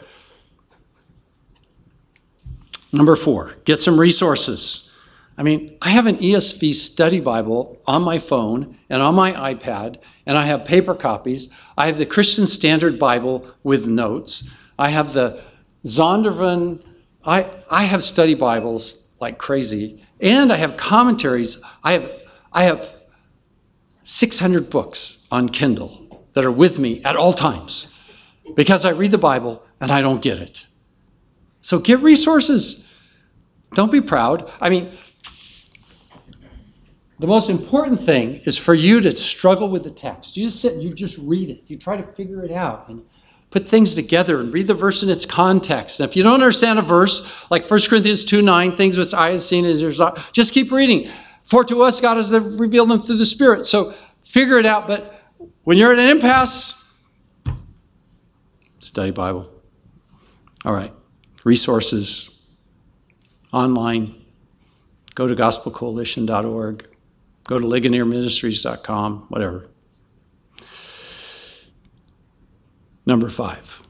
[2.91, 4.86] Number four, get some resources.
[5.37, 9.97] I mean, I have an ESV study Bible on my phone and on my iPad,
[10.25, 11.53] and I have paper copies.
[11.77, 14.51] I have the Christian Standard Bible with notes.
[14.79, 15.39] I have the
[15.85, 16.83] Zondervan.
[17.23, 21.63] I, I have study Bibles like crazy, and I have commentaries.
[21.83, 22.11] I have,
[22.51, 22.95] I have
[24.01, 27.93] 600 books on Kindle that are with me at all times
[28.55, 30.65] because I read the Bible and I don't get it.
[31.61, 32.83] So get resources.
[33.73, 34.49] Don't be proud.
[34.61, 34.89] I mean,
[37.19, 40.37] the most important thing is for you to struggle with the text.
[40.37, 41.63] You just sit and you just read it.
[41.67, 43.03] You try to figure it out and
[43.49, 45.99] put things together and read the verse in its context.
[45.99, 49.31] And if you don't understand a verse, like 1 Corinthians 2 9, things which I
[49.31, 51.09] have seen is there's not, just keep reading.
[51.43, 53.65] For to us, God has revealed them through the Spirit.
[53.65, 53.91] So
[54.23, 54.85] figure it out.
[54.85, 55.19] But
[55.63, 56.75] when you're at an impasse,
[58.79, 59.49] study Bible.
[60.65, 60.93] All right.
[61.43, 62.47] Resources
[63.53, 64.23] online.
[65.15, 66.96] Go to gospelcoalition.org.
[67.47, 69.65] Go to ligonierministries.com, whatever.
[73.05, 73.81] Number five.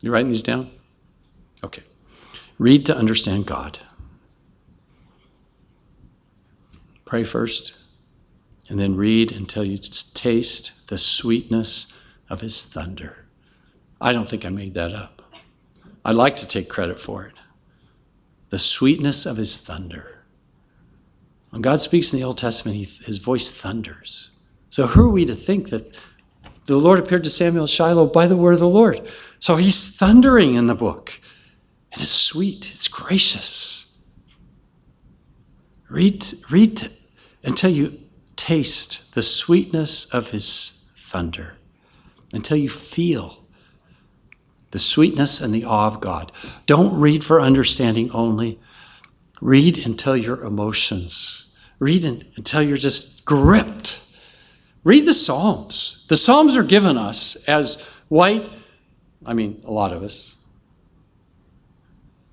[0.00, 0.70] You writing these down?
[1.62, 1.84] Okay.
[2.58, 3.78] Read to understand God.
[7.04, 7.78] Pray first,
[8.68, 11.96] and then read until you taste the sweetness
[12.28, 13.26] of His thunder.
[14.00, 15.22] I don't think I made that up.
[16.04, 17.36] I'd like to take credit for it.
[18.48, 20.21] The sweetness of His thunder.
[21.52, 24.32] When God speaks in the Old Testament, he, His voice thunders.
[24.68, 25.96] So, who are we to think that
[26.66, 29.00] the Lord appeared to Samuel Shiloh by the word of the Lord.
[29.38, 31.20] So he's thundering in the book.
[31.92, 33.98] And it's sweet, it's gracious.
[35.88, 36.88] Read, read
[37.44, 37.98] until you
[38.36, 41.56] taste the sweetness of his thunder,
[42.32, 43.44] until you feel
[44.70, 46.32] the sweetness and the awe of God.
[46.64, 48.58] Don't read for understanding only.
[49.42, 54.02] Read until your emotions, read until you're just gripped
[54.84, 56.04] Read the Psalms.
[56.08, 58.48] The Psalms are given us as white,
[59.24, 60.36] I mean, a lot of us,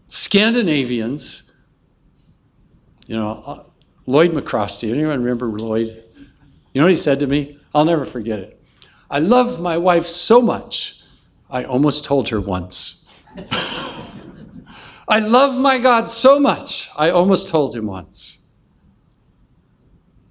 [0.07, 1.45] Scandinavians.
[3.05, 3.64] You know, uh,
[4.05, 6.03] Lloyd McCrosty, anyone remember Lloyd?
[6.74, 7.57] You know what he said to me?
[7.74, 8.62] I'll never forget it.
[9.10, 11.01] I love my wife so much,
[11.49, 13.24] I almost told her once.
[15.10, 18.39] I love my God so much, I almost told him once.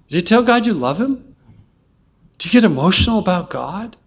[0.07, 1.35] Did you tell God you love him?
[2.39, 3.97] Do you get emotional about God?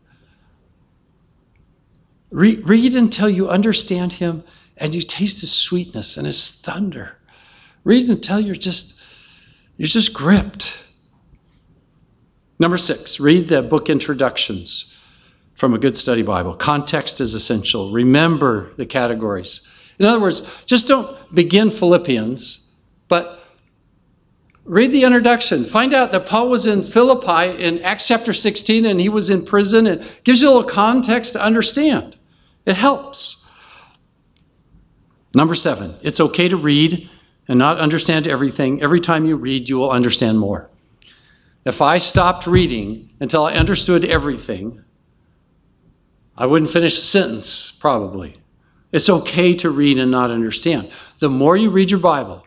[2.33, 4.43] Read, read until you understand Him
[4.79, 7.19] and you taste His sweetness and His thunder.
[7.85, 8.99] Read until you're just
[9.77, 10.89] you're just gripped.
[12.59, 14.99] Number six, read the book introductions
[15.55, 16.55] from a good study Bible.
[16.55, 17.93] Context is essential.
[17.93, 19.69] Remember the categories.
[20.03, 22.75] In other words, just don't begin Philippians,
[23.09, 23.43] but
[24.65, 25.65] Read the introduction.
[25.65, 29.45] Find out that Paul was in Philippi in Acts chapter 16 and he was in
[29.45, 29.89] prison.
[29.89, 32.17] It gives you a little context to understand.
[32.65, 33.51] It helps.
[35.35, 37.11] Number seven, it's okay to read
[37.49, 38.81] and not understand everything.
[38.81, 40.71] Every time you read, you will understand more.
[41.65, 44.85] If I stopped reading until I understood everything,
[46.37, 48.42] I wouldn't finish a sentence, probably.
[48.93, 50.91] It's okay to read and not understand.
[51.19, 52.47] The more you read your Bible,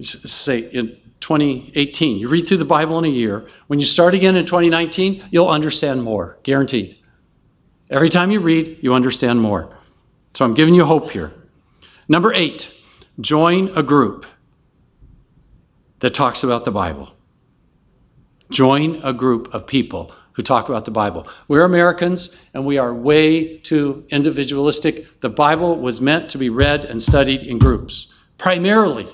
[0.00, 2.18] say in 2018.
[2.18, 3.48] You read through the Bible in a year.
[3.66, 6.96] When you start again in 2019, you'll understand more, guaranteed.
[7.90, 9.76] Every time you read, you understand more.
[10.34, 11.32] So I'm giving you hope here.
[12.08, 12.72] Number eight,
[13.20, 14.24] join a group
[15.98, 17.12] that talks about the Bible.
[18.48, 21.26] Join a group of people who talk about the Bible.
[21.48, 25.20] We're Americans and we are way too individualistic.
[25.20, 29.06] The Bible was meant to be read and studied in groups, primarily.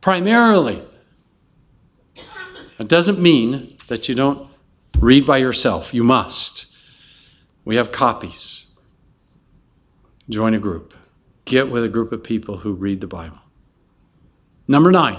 [0.00, 0.82] Primarily.
[2.78, 4.48] It doesn't mean that you don't
[4.98, 5.92] read by yourself.
[5.92, 6.74] You must.
[7.66, 8.78] We have copies.
[10.30, 10.94] Join a group.
[11.44, 13.40] Get with a group of people who read the Bible.
[14.66, 15.18] Number nine,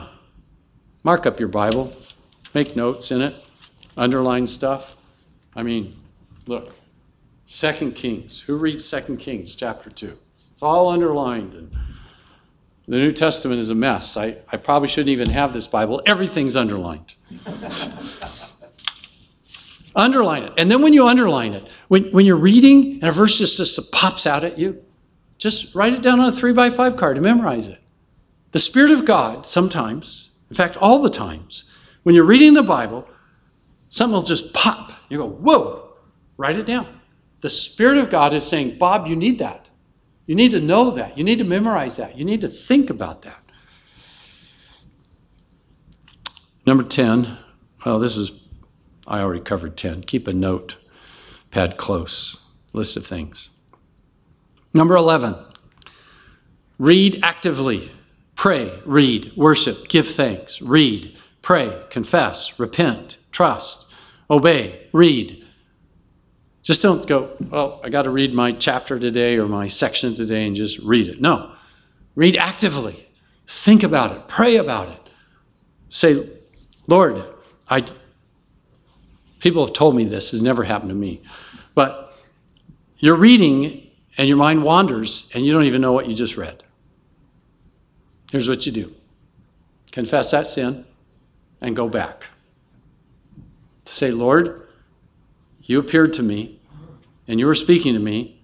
[1.04, 1.94] mark up your Bible,
[2.56, 3.36] make notes in it,
[3.96, 4.96] underline stuff.
[5.56, 5.96] I mean,
[6.48, 6.76] look,
[7.46, 8.42] Second Kings.
[8.42, 10.18] Who reads Second Kings chapter 2?
[10.54, 11.54] It's all underlined.
[11.54, 11.72] And
[12.88, 14.16] the New Testament is a mess.
[14.16, 16.02] I, I probably shouldn't even have this Bible.
[16.06, 17.16] Everything's underlined.
[19.96, 20.54] underline it.
[20.58, 23.92] And then when you underline it, when, when you're reading and a verse just, just
[23.92, 24.84] pops out at you,
[25.38, 27.80] just write it down on a three by five card and memorize it.
[28.52, 33.08] The Spirit of God, sometimes, in fact, all the times, when you're reading the Bible,
[33.88, 34.92] something will just pop.
[35.12, 35.90] You go, whoa,
[36.38, 36.88] write it down.
[37.42, 39.68] The Spirit of God is saying, Bob, you need that.
[40.26, 41.18] You need to know that.
[41.18, 42.18] You need to memorize that.
[42.18, 43.44] You need to think about that.
[46.66, 47.38] Number 10,
[47.86, 48.40] well, this is,
[49.06, 50.04] I already covered 10.
[50.04, 50.78] Keep a note
[51.50, 53.60] pad close, list of things.
[54.74, 55.36] Number 11,
[56.80, 57.92] read actively.
[58.36, 63.91] Pray, read, worship, give thanks, read, pray, confess, repent, trust,
[64.32, 65.46] obey, read.
[66.64, 70.48] Just don't go, oh, I got to read my chapter today or my section today
[70.48, 71.20] and just read it.
[71.20, 71.52] No.
[72.16, 73.10] Read actively.
[73.46, 74.28] Think about it.
[74.28, 75.00] Pray about it.
[75.90, 76.30] Say,
[76.88, 77.24] Lord,
[77.70, 77.84] I
[79.40, 81.22] people have told me this has never happened to me.
[81.74, 82.14] But
[82.98, 86.64] you're reading and your mind wanders and you don't even know what you just read.
[88.32, 88.96] Here's what you do.
[89.92, 90.86] Confess that sin
[91.60, 92.31] and go back.
[93.92, 94.66] Say, Lord,
[95.64, 96.62] you appeared to me
[97.28, 98.42] and you were speaking to me,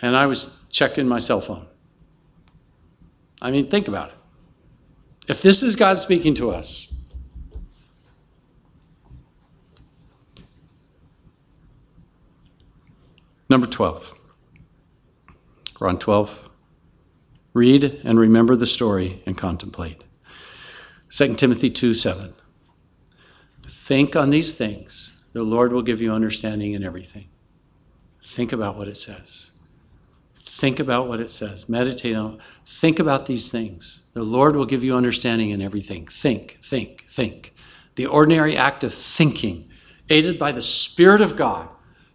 [0.00, 1.66] and I was checking my cell phone.
[3.42, 4.16] I mean, think about it.
[5.28, 7.04] If this is God speaking to us,
[13.50, 14.14] number 12.
[15.78, 16.48] We're on 12.
[17.52, 20.02] Read and remember the story and contemplate.
[21.10, 22.32] 2 Timothy 2 7.
[23.70, 25.24] Think on these things.
[25.32, 27.28] The Lord will give you understanding in everything.
[28.20, 29.52] Think about what it says.
[30.34, 31.68] Think about what it says.
[31.68, 32.40] Meditate on.
[32.66, 34.10] Think about these things.
[34.12, 36.08] The Lord will give you understanding in everything.
[36.08, 37.54] Think, think, think.
[37.94, 39.62] The ordinary act of thinking,
[40.08, 41.68] aided by the Spirit of God,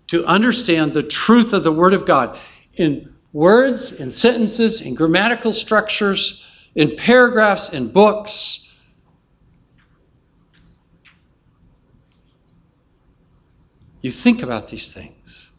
[0.08, 2.38] to understand the truth of the Word of God
[2.74, 8.65] in words, in sentences, in grammatical structures, in paragraphs, in books
[14.06, 15.50] you think about these things.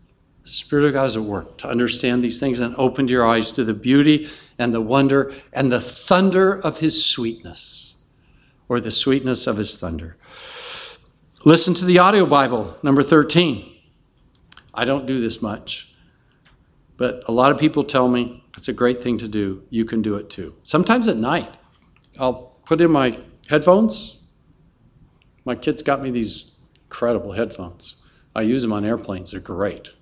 [0.45, 3.51] The Spirit of God is at work to understand these things and open your eyes
[3.51, 8.05] to the beauty and the wonder and the thunder of His sweetness,
[8.69, 10.17] or the sweetness of His thunder.
[11.45, 13.69] Listen to the audio Bible, number 13.
[14.73, 15.93] I don't do this much,
[16.97, 19.65] but a lot of people tell me it's a great thing to do.
[19.71, 20.55] You can do it too.
[20.63, 21.57] Sometimes at night,
[22.17, 23.19] I'll put in my
[23.49, 24.23] headphones.
[25.45, 26.53] My kids got me these
[26.85, 27.97] incredible headphones.
[28.37, 29.95] I use them on airplanes, they're great.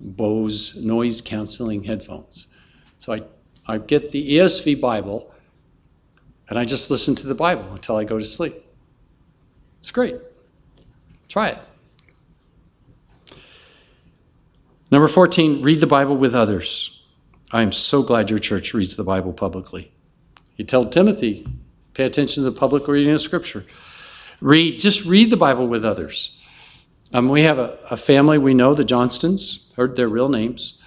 [0.00, 2.48] Bose noise canceling headphones.
[2.98, 3.22] So I,
[3.68, 5.32] I get the ESV Bible
[6.48, 8.54] and I just listen to the Bible until I go to sleep.
[9.78, 10.16] It's great.
[11.28, 11.58] Try it.
[14.90, 17.04] Number 14, read the Bible with others.
[17.52, 19.92] I am so glad your church reads the Bible publicly.
[20.56, 21.46] You tell Timothy,
[21.94, 23.64] pay attention to the public reading of Scripture.
[24.40, 26.40] Read, just read the Bible with others.
[27.14, 30.82] Um, we have a, a, family we know, the Johnstons, heard their real names.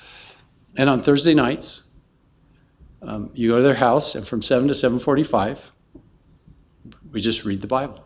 [0.75, 1.89] And on Thursday nights,
[3.01, 5.71] um, you go to their house, and from 7 to 7.45,
[7.13, 8.03] we just read the Bible.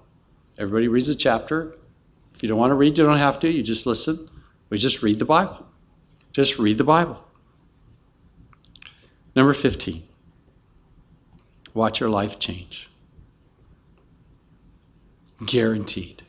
[0.59, 1.73] Everybody reads a chapter.
[2.35, 3.51] If you don't want to read, you don't have to.
[3.51, 4.29] You just listen.
[4.69, 5.65] We just read the Bible.
[6.31, 7.25] Just read the Bible.
[9.35, 10.03] Number 15,
[11.73, 12.87] watch your life change.
[15.43, 16.21] Guaranteed.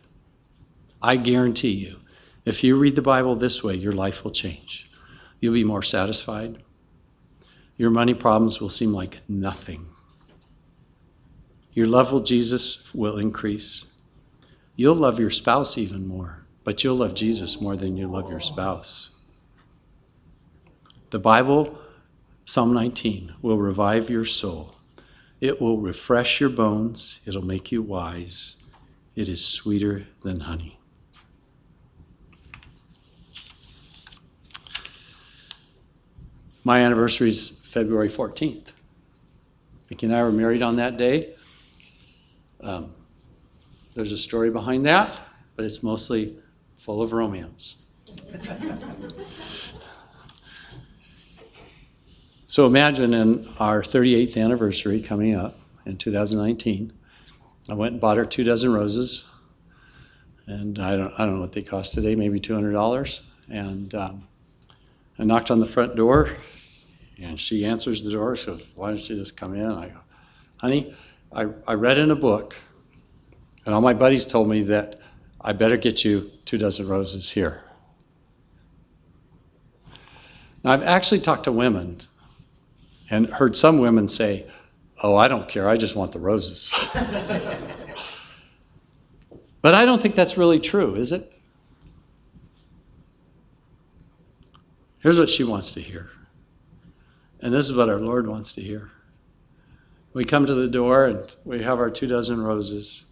[1.03, 1.98] I guarantee you,
[2.44, 4.90] if you read the Bible this way, your life will change.
[5.40, 6.62] You'll be more satisfied.
[7.76, 9.86] Your money problems will seem like nothing.
[11.72, 13.92] Your love with Jesus will increase.
[14.76, 18.40] You'll love your spouse even more, but you'll love Jesus more than you love your
[18.40, 19.11] spouse.
[21.11, 21.78] The Bible,
[22.44, 24.76] Psalm 19, will revive your soul.
[25.40, 27.20] It will refresh your bones.
[27.26, 28.64] It'll make you wise.
[29.16, 30.78] It is sweeter than honey.
[36.64, 38.72] My anniversary is February 14th.
[39.88, 41.34] Vicky and I were married on that day.
[42.60, 42.92] Um,
[43.94, 45.20] there's a story behind that,
[45.56, 46.36] but it's mostly
[46.76, 47.84] full of romance.
[52.46, 56.92] So imagine in our 38th anniversary coming up in 2019,
[57.70, 59.28] I went and bought her two dozen roses,
[60.46, 63.20] and I don't I don't know what they cost today, maybe $200.
[63.48, 64.28] And um,
[65.18, 66.36] I knocked on the front door,
[67.20, 68.34] and she answers the door.
[68.36, 70.00] She goes, "Why don't you just come in?" I go,
[70.58, 70.94] "Honey,
[71.34, 72.56] I, I read in a book,
[73.64, 75.00] and all my buddies told me that
[75.40, 77.62] I better get you two dozen roses here."
[80.64, 81.98] Now I've actually talked to women
[83.10, 84.46] and heard some women say,
[85.02, 86.72] Oh, I don't care, I just want the roses.
[89.62, 91.32] but I don't think that's really true, is it?
[95.03, 96.11] Here's what she wants to hear.
[97.40, 98.92] And this is what our Lord wants to hear.
[100.12, 103.07] We come to the door and we have our two dozen roses.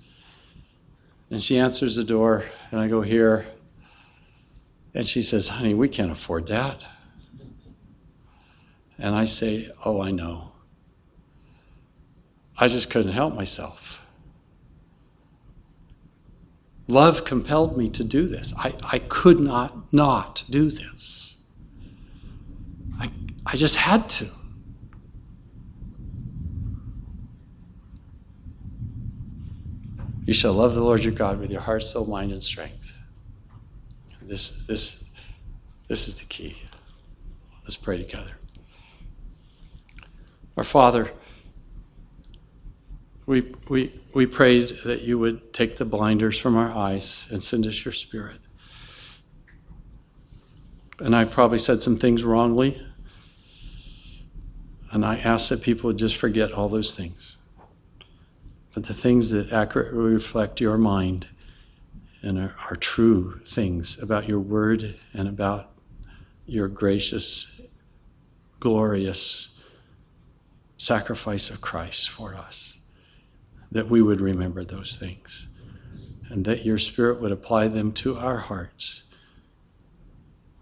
[1.30, 3.46] And she answers the door, and I go here.
[4.94, 6.84] And she says, Honey, we can't afford that.
[8.98, 10.52] And I say, Oh, I know.
[12.58, 14.04] I just couldn't help myself.
[16.86, 18.52] Love compelled me to do this.
[18.58, 21.29] I, I could not not do this.
[23.46, 24.26] I, just had to.
[30.24, 32.98] You shall love the Lord your God with your heart, soul, mind, and strength.
[34.22, 35.04] This, this,
[35.88, 36.56] this is the key.
[37.64, 38.32] Let's pray together.
[40.56, 41.10] Our Father,
[43.26, 47.66] we, we, we prayed that you would take the blinders from our eyes and send
[47.66, 48.38] us your Spirit.
[51.00, 52.84] And I probably said some things wrongly.
[54.92, 57.36] And I ask that people would just forget all those things.
[58.74, 61.28] But the things that accurately reflect your mind
[62.22, 65.70] and are, are true things about your word and about
[66.46, 67.60] your gracious,
[68.58, 69.60] glorious
[70.76, 72.80] sacrifice of Christ for us,
[73.70, 75.46] that we would remember those things.
[76.28, 79.04] And that your Spirit would apply them to our hearts.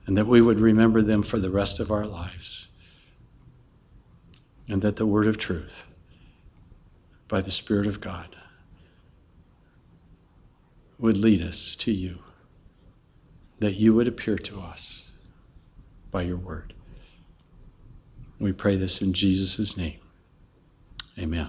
[0.07, 2.68] And that we would remember them for the rest of our lives
[4.69, 5.93] and that the word of truth
[7.27, 8.37] by the Spirit of God
[10.99, 12.19] would lead us to you,
[13.61, 15.17] that you would appear to us
[16.11, 16.75] by your word.
[18.39, 19.99] We pray this in Jesus' name.
[21.19, 21.49] Amen.